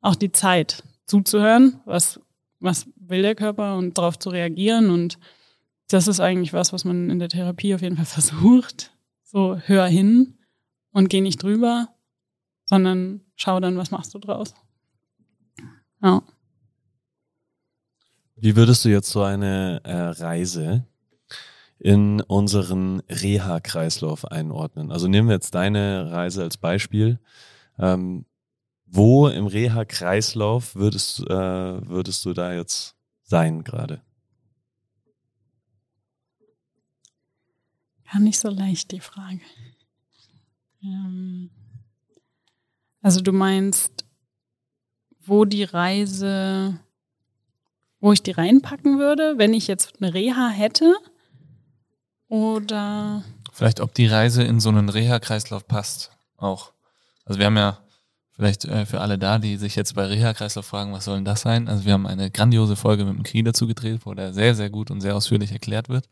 [0.00, 2.20] auch die Zeit zuzuhören, was,
[2.60, 4.90] was will der Körper und darauf zu reagieren.
[4.90, 5.18] Und
[5.88, 8.92] das ist eigentlich was, was man in der Therapie auf jeden Fall versucht.
[9.24, 10.38] So, hör hin
[10.92, 11.88] und geh nicht drüber,
[12.64, 14.54] sondern schau dann, was machst du draus.
[16.02, 16.22] Ja.
[18.40, 20.86] Wie würdest du jetzt so eine äh, Reise
[21.78, 24.92] in unseren Reha-Kreislauf einordnen?
[24.92, 27.18] Also nehmen wir jetzt deine Reise als Beispiel.
[27.78, 28.26] Ähm,
[28.86, 34.02] wo im Reha-Kreislauf würdest, äh, würdest du da jetzt sein gerade?
[38.10, 39.40] Gar nicht so leicht, die Frage.
[40.82, 41.50] Ähm,
[43.02, 44.06] also du meinst,
[45.20, 46.80] wo die Reise,
[48.00, 50.94] wo ich die reinpacken würde, wenn ich jetzt eine Reha hätte?
[52.28, 53.24] Oder
[53.58, 56.70] Vielleicht, ob die Reise in so einen Reha-Kreislauf passt auch.
[57.24, 57.78] Also wir haben ja
[58.36, 61.40] vielleicht äh, für alle da, die sich jetzt bei Reha-Kreislauf fragen, was soll denn das
[61.40, 61.66] sein?
[61.66, 64.70] Also wir haben eine grandiose Folge mit dem Knie dazu gedreht, wo der sehr, sehr
[64.70, 66.08] gut und sehr ausführlich erklärt wird.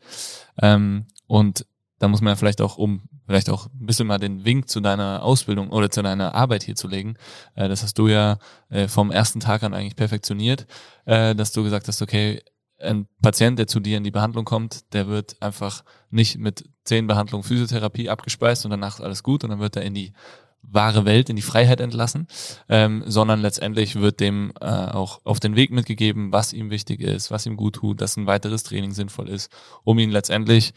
[0.61, 1.65] Ähm, und
[1.99, 4.79] da muss man ja vielleicht auch, um vielleicht auch ein bisschen mal den Wink zu
[4.79, 7.15] deiner Ausbildung oder zu deiner Arbeit hier zu legen,
[7.55, 8.37] äh, das hast du ja
[8.69, 10.67] äh, vom ersten Tag an eigentlich perfektioniert,
[11.05, 12.41] äh, dass du gesagt hast, okay,
[12.79, 17.07] ein Patient, der zu dir in die Behandlung kommt, der wird einfach nicht mit zehn
[17.07, 20.13] Behandlungen Physiotherapie abgespeist und danach ist alles gut und dann wird er in die
[20.61, 22.27] wahre Welt, in die Freiheit entlassen,
[22.67, 27.31] ähm, sondern letztendlich wird dem äh, auch auf den Weg mitgegeben, was ihm wichtig ist,
[27.31, 29.51] was ihm gut tut, dass ein weiteres Training sinnvoll ist,
[29.83, 30.73] um ihn letztendlich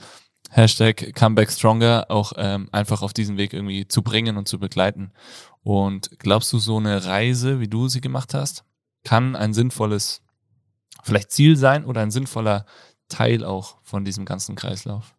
[0.51, 5.13] Hashtag Comeback Stronger auch ähm, einfach auf diesen Weg irgendwie zu bringen und zu begleiten.
[5.63, 8.65] Und glaubst du, so eine Reise, wie du sie gemacht hast,
[9.05, 10.23] kann ein sinnvolles
[11.03, 12.67] vielleicht Ziel sein oder ein sinnvoller
[13.09, 15.15] Teil auch von diesem ganzen Kreislauf?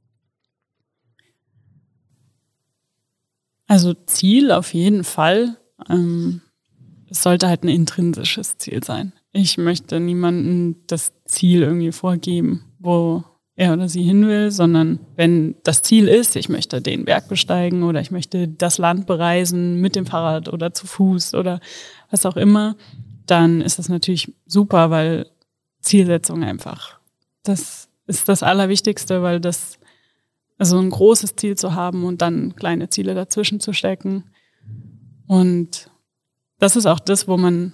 [3.71, 5.57] also Ziel auf jeden Fall.
[5.87, 6.41] Ähm,
[7.09, 9.13] es sollte halt ein intrinsisches Ziel sein.
[9.31, 13.23] Ich möchte niemandem das Ziel irgendwie vorgeben, wo
[13.55, 17.83] er oder sie hin will, sondern wenn das Ziel ist, ich möchte den Berg besteigen
[17.83, 21.59] oder ich möchte das Land bereisen mit dem Fahrrad oder zu Fuß oder
[22.09, 22.75] was auch immer,
[23.25, 25.27] dann ist das natürlich super, weil
[25.81, 26.99] Zielsetzung einfach,
[27.43, 29.79] das ist das Allerwichtigste, weil das,
[30.57, 34.25] also ein großes Ziel zu haben und dann kleine Ziele dazwischen zu stecken.
[35.27, 35.89] Und
[36.59, 37.73] das ist auch das, wo man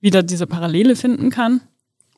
[0.00, 1.60] wieder diese Parallele finden kann,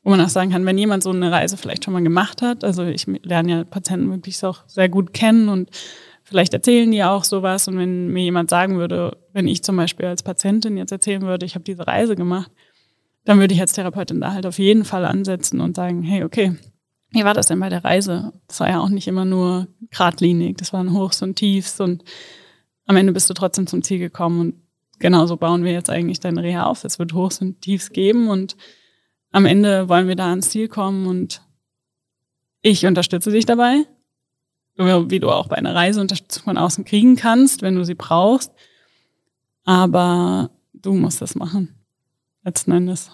[0.02, 2.64] wo man auch sagen kann, wenn jemand so eine Reise vielleicht schon mal gemacht hat,
[2.64, 5.70] also ich lerne ja Patienten wirklich auch sehr gut kennen und
[6.24, 10.06] vielleicht erzählen die auch sowas und wenn mir jemand sagen würde, wenn ich zum Beispiel
[10.06, 12.50] als Patientin jetzt erzählen würde, ich habe diese Reise gemacht,
[13.24, 16.56] dann würde ich als Therapeutin da halt auf jeden Fall ansetzen und sagen, hey, okay,
[17.10, 18.32] wie war das denn bei der Reise?
[18.46, 22.04] Das war ja auch nicht immer nur geradlinig, das waren Hochs und Tiefs und
[22.86, 24.54] am Ende bist du trotzdem zum Ziel gekommen und
[24.98, 26.84] genauso bauen wir jetzt eigentlich deine Reha auf.
[26.84, 28.56] Es wird Hochs und Tiefs geben und
[29.32, 31.42] am Ende wollen wir da ans Ziel kommen und
[32.62, 33.84] ich unterstütze dich dabei,
[34.76, 38.52] wie du auch bei einer Reise Unterstützung von außen kriegen kannst, wenn du sie brauchst.
[39.64, 41.74] Aber du musst das machen.
[42.42, 43.10] Letzten Endes.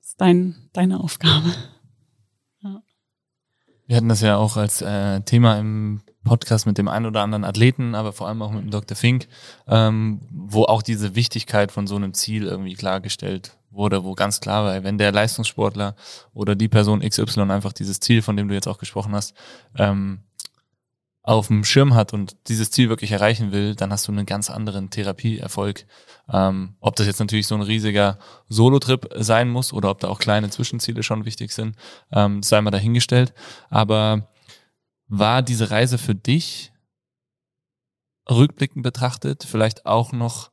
[0.00, 1.52] Ist dein, deine Aufgabe.
[2.60, 2.82] Ja.
[3.86, 7.44] Wir hatten das ja auch als äh, Thema im Podcast mit dem einen oder anderen
[7.44, 8.96] Athleten, aber vor allem auch mit dem Dr.
[8.96, 9.28] Fink,
[9.68, 14.64] ähm, wo auch diese Wichtigkeit von so einem Ziel irgendwie klargestellt wurde, wo ganz klar
[14.64, 15.94] war, wenn der Leistungssportler
[16.32, 19.34] oder die Person XY einfach dieses Ziel, von dem du jetzt auch gesprochen hast,
[19.76, 20.20] ähm,
[21.28, 24.48] auf dem Schirm hat und dieses Ziel wirklich erreichen will, dann hast du einen ganz
[24.48, 25.84] anderen Therapieerfolg.
[26.32, 30.20] Ähm, ob das jetzt natürlich so ein riesiger Solo-Trip sein muss oder ob da auch
[30.20, 31.76] kleine Zwischenziele schon wichtig sind,
[32.12, 33.34] ähm, sei mal dahingestellt.
[33.68, 34.28] Aber
[35.06, 36.72] war diese Reise für dich
[38.30, 40.50] rückblickend betrachtet vielleicht auch noch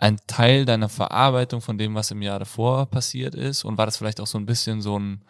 [0.00, 3.64] ein Teil deiner Verarbeitung von dem, was im Jahr davor passiert ist?
[3.64, 5.22] Und war das vielleicht auch so ein bisschen so ein,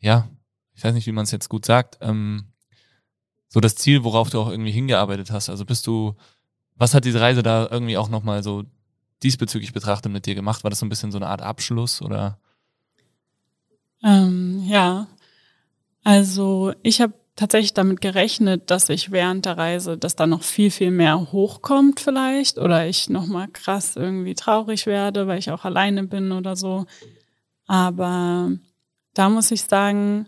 [0.00, 0.26] ja,
[0.74, 2.46] ich weiß nicht, wie man es jetzt gut sagt, ähm,
[3.48, 5.50] so das Ziel, worauf du auch irgendwie hingearbeitet hast?
[5.50, 6.14] Also bist du,
[6.76, 8.64] was hat diese Reise da irgendwie auch nochmal so
[9.22, 10.64] diesbezüglich betrachtet mit dir gemacht?
[10.64, 12.38] War das so ein bisschen so eine Art Abschluss oder?
[14.02, 15.08] Ähm, ja,
[16.04, 20.72] also ich habe tatsächlich damit gerechnet, dass ich während der Reise, dass da noch viel,
[20.72, 26.02] viel mehr hochkommt vielleicht oder ich nochmal krass irgendwie traurig werde, weil ich auch alleine
[26.02, 26.86] bin oder so.
[27.66, 28.50] Aber
[29.14, 30.26] da muss ich sagen,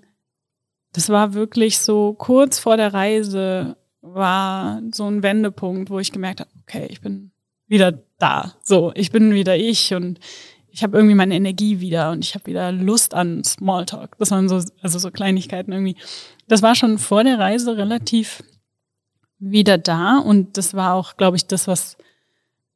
[0.93, 6.41] das war wirklich so kurz vor der Reise war so ein Wendepunkt, wo ich gemerkt
[6.41, 7.33] habe, okay, ich bin
[7.67, 8.55] wieder da.
[8.63, 10.21] So, ich bin wieder ich und
[10.73, 14.17] ich habe irgendwie meine Energie wieder und ich habe wieder Lust an Smalltalk.
[14.19, 15.97] Das waren so, also so Kleinigkeiten irgendwie.
[16.51, 18.43] Das war schon vor der Reise relativ
[19.39, 21.97] wieder da und das war auch, glaube ich, das, was,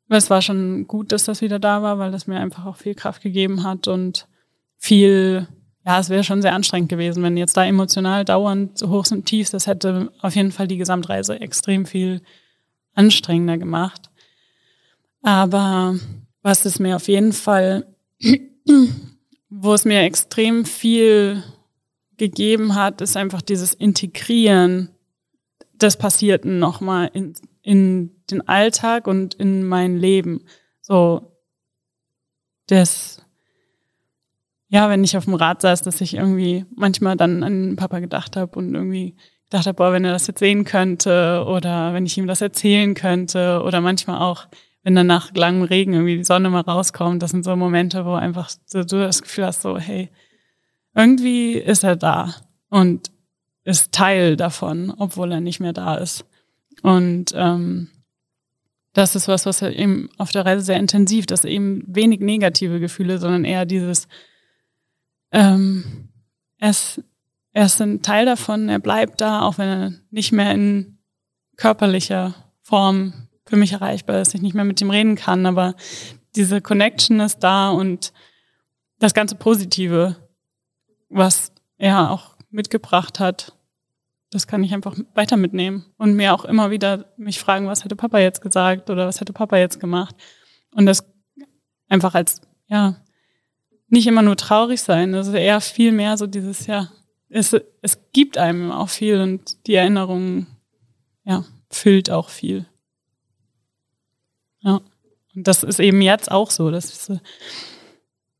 [0.08, 2.94] es war schon gut, dass das wieder da war, weil das mir einfach auch viel
[2.94, 4.28] Kraft gegeben hat und
[4.76, 5.48] viel,
[5.84, 9.26] ja, es wäre schon sehr anstrengend gewesen, wenn jetzt da emotional dauernd so hoch und
[9.26, 12.22] tief, das hätte auf jeden Fall die Gesamtreise extrem viel
[12.94, 14.08] anstrengender gemacht.
[15.20, 15.98] Aber
[16.42, 17.88] was es mir auf jeden Fall,
[19.50, 21.42] wo es mir extrem viel
[22.16, 24.90] gegeben hat, ist einfach dieses Integrieren
[25.74, 30.44] des Passierten nochmal in, in den Alltag und in mein Leben.
[30.80, 31.32] So,
[32.66, 33.22] das,
[34.68, 38.36] ja, wenn ich auf dem Rad saß, dass ich irgendwie manchmal dann an Papa gedacht
[38.36, 42.16] habe und irgendwie gedacht habe, boah, wenn er das jetzt sehen könnte oder wenn ich
[42.16, 44.46] ihm das erzählen könnte oder manchmal auch,
[44.82, 48.14] wenn dann nach langem Regen irgendwie die Sonne mal rauskommt, das sind so Momente, wo
[48.14, 50.10] einfach so, du das Gefühl hast, so, hey,
[50.94, 52.34] irgendwie ist er da
[52.70, 53.10] und
[53.64, 56.24] ist Teil davon, obwohl er nicht mehr da ist.
[56.82, 57.90] Und ähm,
[58.92, 63.18] das ist was, was eben auf der Reise sehr intensiv, dass eben wenig negative Gefühle,
[63.18, 64.06] sondern eher dieses,
[65.32, 66.10] ähm,
[66.58, 67.02] er, ist,
[67.52, 70.98] er ist ein Teil davon, er bleibt da, auch wenn er nicht mehr in
[71.56, 75.74] körperlicher Form für mich erreichbar ist, ich nicht mehr mit ihm reden kann, aber
[76.36, 78.12] diese Connection ist da und
[78.98, 80.16] das ganze Positive,
[81.14, 83.56] was er auch mitgebracht hat,
[84.30, 87.96] das kann ich einfach weiter mitnehmen und mir auch immer wieder mich fragen, was hätte
[87.96, 90.16] Papa jetzt gesagt oder was hätte Papa jetzt gemacht
[90.72, 91.06] und das
[91.88, 92.96] einfach als, ja,
[93.88, 96.90] nicht immer nur traurig sein, ist eher viel mehr so dieses, ja,
[97.28, 100.46] es, es gibt einem auch viel und die Erinnerung,
[101.24, 102.66] ja, füllt auch viel.
[104.60, 104.80] Ja.
[105.34, 106.70] Und das ist eben jetzt auch so.
[106.70, 107.20] Das ist,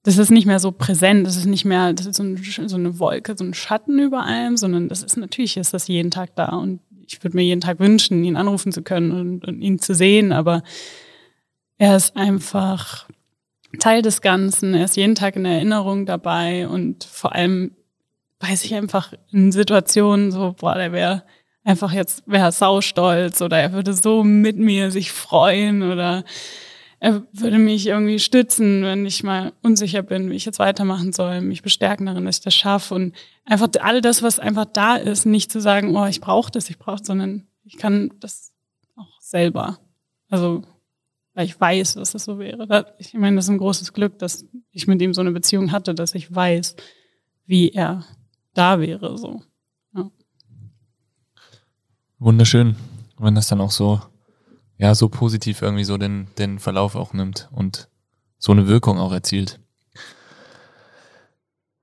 [0.04, 2.36] das ist nicht mehr so präsent, das ist nicht mehr das ist so, ein,
[2.68, 6.10] so eine Wolke, so ein Schatten über allem, sondern das ist natürlich ist das jeden
[6.10, 6.50] Tag da.
[6.50, 9.94] Und ich würde mir jeden Tag wünschen, ihn anrufen zu können und, und ihn zu
[9.94, 10.62] sehen, aber
[11.78, 13.08] er ist einfach
[13.80, 14.74] Teil des Ganzen.
[14.74, 17.72] Er ist jeden Tag in Erinnerung dabei und vor allem
[18.40, 21.24] weiß ich einfach in Situationen so, boah, der wäre
[21.64, 26.24] einfach jetzt, wäre saustolz oder er würde so mit mir sich freuen oder
[27.00, 31.40] er würde mich irgendwie stützen, wenn ich mal unsicher bin, wie ich jetzt weitermachen soll,
[31.40, 33.14] mich bestärken darin, dass ich das schaffe und
[33.44, 36.78] einfach all das, was einfach da ist, nicht zu sagen, oh, ich brauche das, ich
[36.78, 38.52] brauche, sondern ich kann das
[38.96, 39.78] auch selber.
[40.28, 40.62] Also
[41.34, 42.94] weil ich weiß, dass das so wäre.
[42.98, 45.94] Ich meine, das ist ein großes Glück, dass ich mit ihm so eine Beziehung hatte,
[45.94, 46.76] dass ich weiß,
[47.44, 48.04] wie er
[48.54, 49.18] da wäre.
[49.18, 49.42] So.
[49.94, 50.10] Ja.
[52.18, 52.76] Wunderschön,
[53.18, 54.00] wenn das dann auch so,
[54.84, 57.88] ja, so positiv irgendwie so den, den Verlauf auch nimmt und
[58.36, 59.58] so eine Wirkung auch erzielt.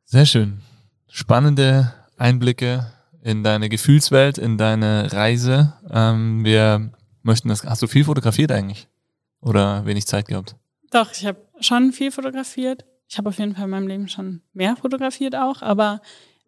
[0.05, 0.61] Sehr schön.
[1.07, 2.93] Spannende Einblicke
[3.23, 5.73] in deine Gefühlswelt, in deine Reise.
[5.89, 6.91] Ähm, wir
[7.23, 7.63] möchten das.
[7.63, 8.87] Hast du viel fotografiert eigentlich?
[9.41, 10.55] Oder wenig Zeit gehabt?
[10.91, 12.85] Doch, ich habe schon viel fotografiert.
[13.07, 16.01] Ich habe auf jeden Fall in meinem Leben schon mehr fotografiert auch, aber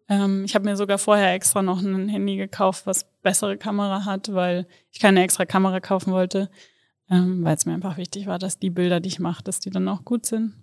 [0.08, 4.32] ähm, ich habe mir sogar vorher extra noch ein Handy gekauft, was bessere Kamera hat,
[4.32, 6.50] weil ich keine extra Kamera kaufen wollte,
[7.10, 9.70] ähm, weil es mir einfach wichtig war, dass die Bilder, die ich mache, dass die
[9.70, 10.54] dann auch gut sind.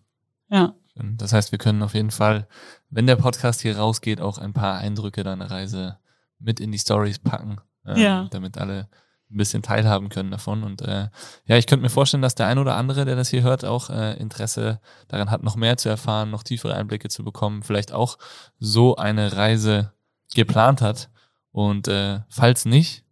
[0.50, 0.76] Ja.
[0.96, 2.48] Das heißt, wir können auf jeden Fall,
[2.90, 5.98] wenn der Podcast hier rausgeht, auch ein paar Eindrücke deiner Reise
[6.38, 8.28] mit in die Stories packen, ähm, ja.
[8.30, 8.90] damit alle
[9.32, 10.64] ein bisschen teilhaben können davon.
[10.64, 11.10] Und äh,
[11.46, 13.90] ja, ich könnte mir vorstellen, dass der ein oder andere, der das hier hört, auch
[13.90, 18.18] äh, Interesse daran hat, noch mehr zu erfahren, noch tiefere Einblicke zu bekommen, vielleicht auch
[18.60, 19.94] so eine Reise
[20.34, 21.10] geplant hat.
[21.52, 23.04] Und äh, falls nicht,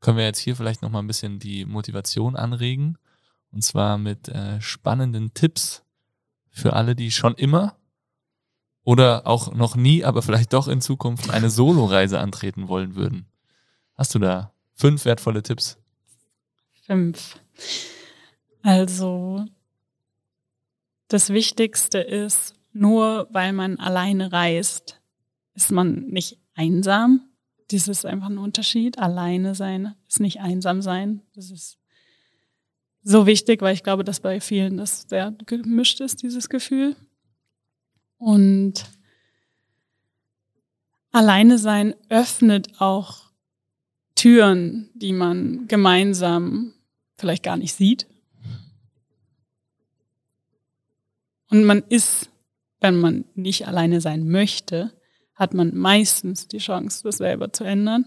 [0.00, 2.98] können wir jetzt hier vielleicht noch mal ein bisschen die Motivation anregen.
[3.52, 5.84] Und zwar mit äh, spannenden Tipps
[6.50, 7.76] für alle, die schon immer
[8.84, 13.26] oder auch noch nie, aber vielleicht doch in Zukunft eine Solo-Reise antreten wollen würden.
[13.94, 14.51] Hast du da
[14.82, 15.78] Fünf wertvolle Tipps.
[16.84, 17.38] Fünf.
[18.62, 19.44] Also,
[21.06, 25.00] das Wichtigste ist, nur weil man alleine reist,
[25.54, 27.30] ist man nicht einsam.
[27.70, 28.98] Das ist einfach ein Unterschied.
[28.98, 31.22] Alleine sein ist nicht einsam sein.
[31.36, 31.78] Das ist
[33.04, 36.96] so wichtig, weil ich glaube, dass bei vielen das sehr gemischt ist, dieses Gefühl.
[38.18, 38.86] Und
[41.12, 43.31] alleine sein öffnet auch
[44.22, 46.74] Türen, die man gemeinsam
[47.16, 48.06] vielleicht gar nicht sieht.
[51.50, 52.30] Und man ist,
[52.80, 54.92] wenn man nicht alleine sein möchte,
[55.34, 58.06] hat man meistens die Chance, das selber zu ändern.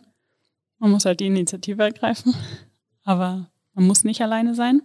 [0.80, 2.34] Man muss halt die Initiative ergreifen,
[3.04, 4.84] aber man muss nicht alleine sein.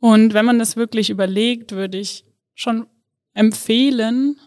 [0.00, 2.24] Und wenn man das wirklich überlegt, würde ich
[2.54, 2.88] schon
[3.34, 4.40] empfehlen,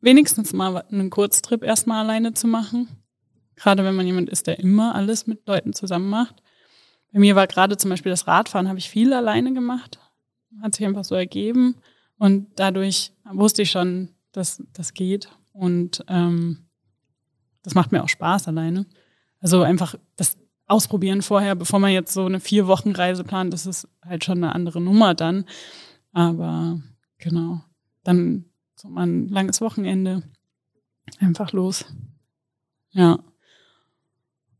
[0.00, 2.88] wenigstens mal einen Kurztrip erstmal alleine zu machen.
[3.60, 6.42] Gerade wenn man jemand ist, der immer alles mit Leuten zusammen macht.
[7.12, 9.98] Bei mir war gerade zum Beispiel das Radfahren, habe ich viel alleine gemacht.
[10.62, 11.76] Hat sich einfach so ergeben.
[12.16, 15.28] Und dadurch wusste ich schon, dass das geht.
[15.52, 16.68] Und ähm,
[17.62, 18.86] das macht mir auch Spaß alleine.
[19.40, 23.66] Also einfach das Ausprobieren vorher, bevor man jetzt so eine vier Wochen Reise plant, das
[23.66, 25.44] ist halt schon eine andere Nummer dann.
[26.12, 26.80] Aber
[27.18, 27.60] genau,
[28.04, 28.46] dann
[28.76, 30.22] so mal ein langes Wochenende
[31.18, 31.84] einfach los.
[32.92, 33.18] Ja.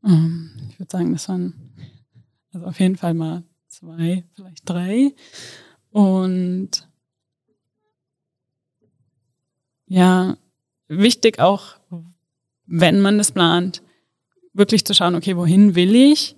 [0.05, 1.55] Ähm, ich würde sagen, das waren
[2.53, 5.15] also auf jeden Fall mal zwei, vielleicht drei.
[5.91, 6.89] Und
[9.87, 10.37] ja,
[10.89, 11.77] wichtig auch,
[12.67, 13.83] wenn man das plant,
[14.53, 16.37] wirklich zu schauen, okay, wohin will ich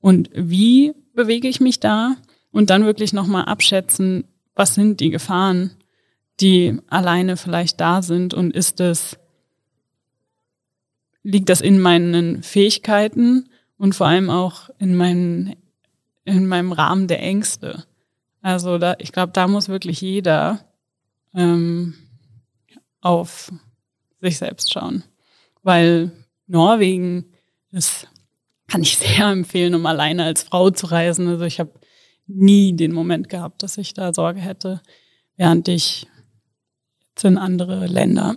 [0.00, 2.16] und wie bewege ich mich da
[2.50, 4.24] und dann wirklich nochmal abschätzen,
[4.54, 5.76] was sind die Gefahren,
[6.40, 9.18] die alleine vielleicht da sind und ist es
[11.24, 15.56] liegt das in meinen Fähigkeiten und vor allem auch in, meinen,
[16.24, 17.84] in meinem Rahmen der Ängste.
[18.42, 20.64] Also da, ich glaube, da muss wirklich jeder
[21.34, 21.94] ähm,
[23.00, 23.50] auf
[24.20, 25.02] sich selbst schauen.
[25.62, 26.12] Weil
[26.46, 27.24] Norwegen
[27.72, 28.06] ist,
[28.68, 31.26] kann ich sehr empfehlen, um alleine als Frau zu reisen.
[31.26, 31.72] Also ich habe
[32.26, 34.82] nie den Moment gehabt, dass ich da Sorge hätte,
[35.36, 36.06] während ich
[37.08, 38.36] jetzt in andere Länder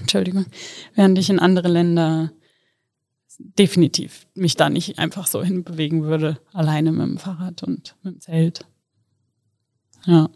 [0.00, 0.46] Entschuldigung,
[0.94, 2.32] während ich in andere Länder
[3.38, 8.20] definitiv mich da nicht einfach so hinbewegen würde, alleine mit dem Fahrrad und mit dem
[8.20, 8.66] Zelt.
[10.06, 10.28] Ja.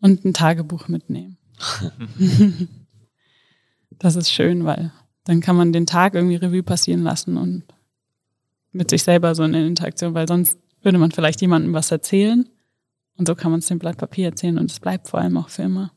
[0.00, 1.38] Und ein Tagebuch mitnehmen.
[3.98, 4.92] das ist schön, weil
[5.24, 7.64] dann kann man den Tag irgendwie Revue passieren lassen und
[8.72, 12.48] mit sich selber so in Interaktion, weil sonst würde man vielleicht jemandem was erzählen
[13.16, 15.50] und so kann man es dem Blatt Papier erzählen und es bleibt vor allem auch
[15.50, 15.92] für immer.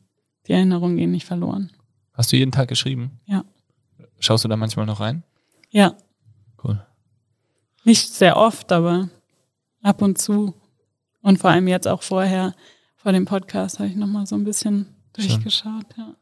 [0.46, 1.70] Die Erinnerungen gehen nicht verloren.
[2.14, 3.20] Hast du jeden Tag geschrieben?
[3.26, 3.44] Ja.
[4.20, 5.24] Schaust du da manchmal noch rein?
[5.70, 5.96] Ja.
[6.62, 6.80] Cool.
[7.82, 9.08] Nicht sehr oft, aber
[9.82, 10.54] ab und zu.
[11.20, 12.54] Und vor allem jetzt auch vorher,
[12.96, 15.86] vor dem Podcast, habe ich nochmal so ein bisschen durchgeschaut.
[15.96, 16.14] Ja.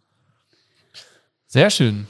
[1.46, 2.06] Sehr schön.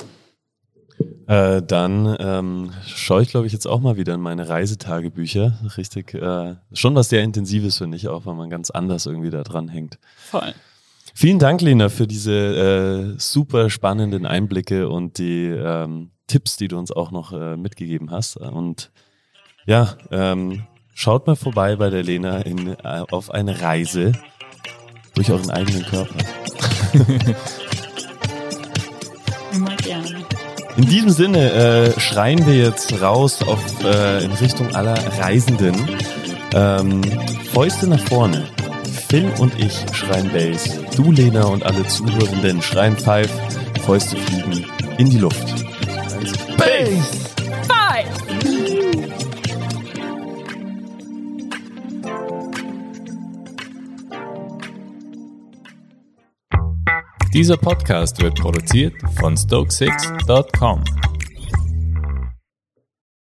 [1.27, 5.59] Äh, dann ähm, schaue ich, glaube ich, jetzt auch mal wieder in meine Reisetagebücher.
[5.77, 9.43] Richtig, äh, schon was sehr Intensives, finde ich, auch, weil man ganz anders irgendwie da
[9.43, 9.99] dran hängt.
[10.17, 10.55] Voll.
[11.15, 16.79] Vielen Dank, Lena, für diese äh, super spannenden Einblicke und die ähm, Tipps, die du
[16.79, 18.37] uns auch noch äh, mitgegeben hast.
[18.39, 18.91] Und
[19.67, 20.65] ja, ähm,
[20.95, 24.13] schaut mal vorbei bei der Lena in, äh, auf eine Reise
[25.15, 26.15] durch euren eigenen Körper.
[29.53, 30.25] Immer gerne.
[30.79, 35.77] In diesem Sinne äh, schreien wir jetzt raus auf, äh, in Richtung aller Reisenden.
[36.55, 37.03] Ähm,
[37.53, 38.49] Fäuste nach vorne.
[38.93, 40.79] Phil und ich schreien Bass.
[40.97, 43.31] Du, Lena und alle Zuhörenden schreien Five.
[43.85, 44.65] Fäuste fliegen
[44.99, 45.65] in die Luft.
[46.57, 47.23] Bass!
[57.33, 60.85] Dieser Podcast wird produziert von Stokesix.com.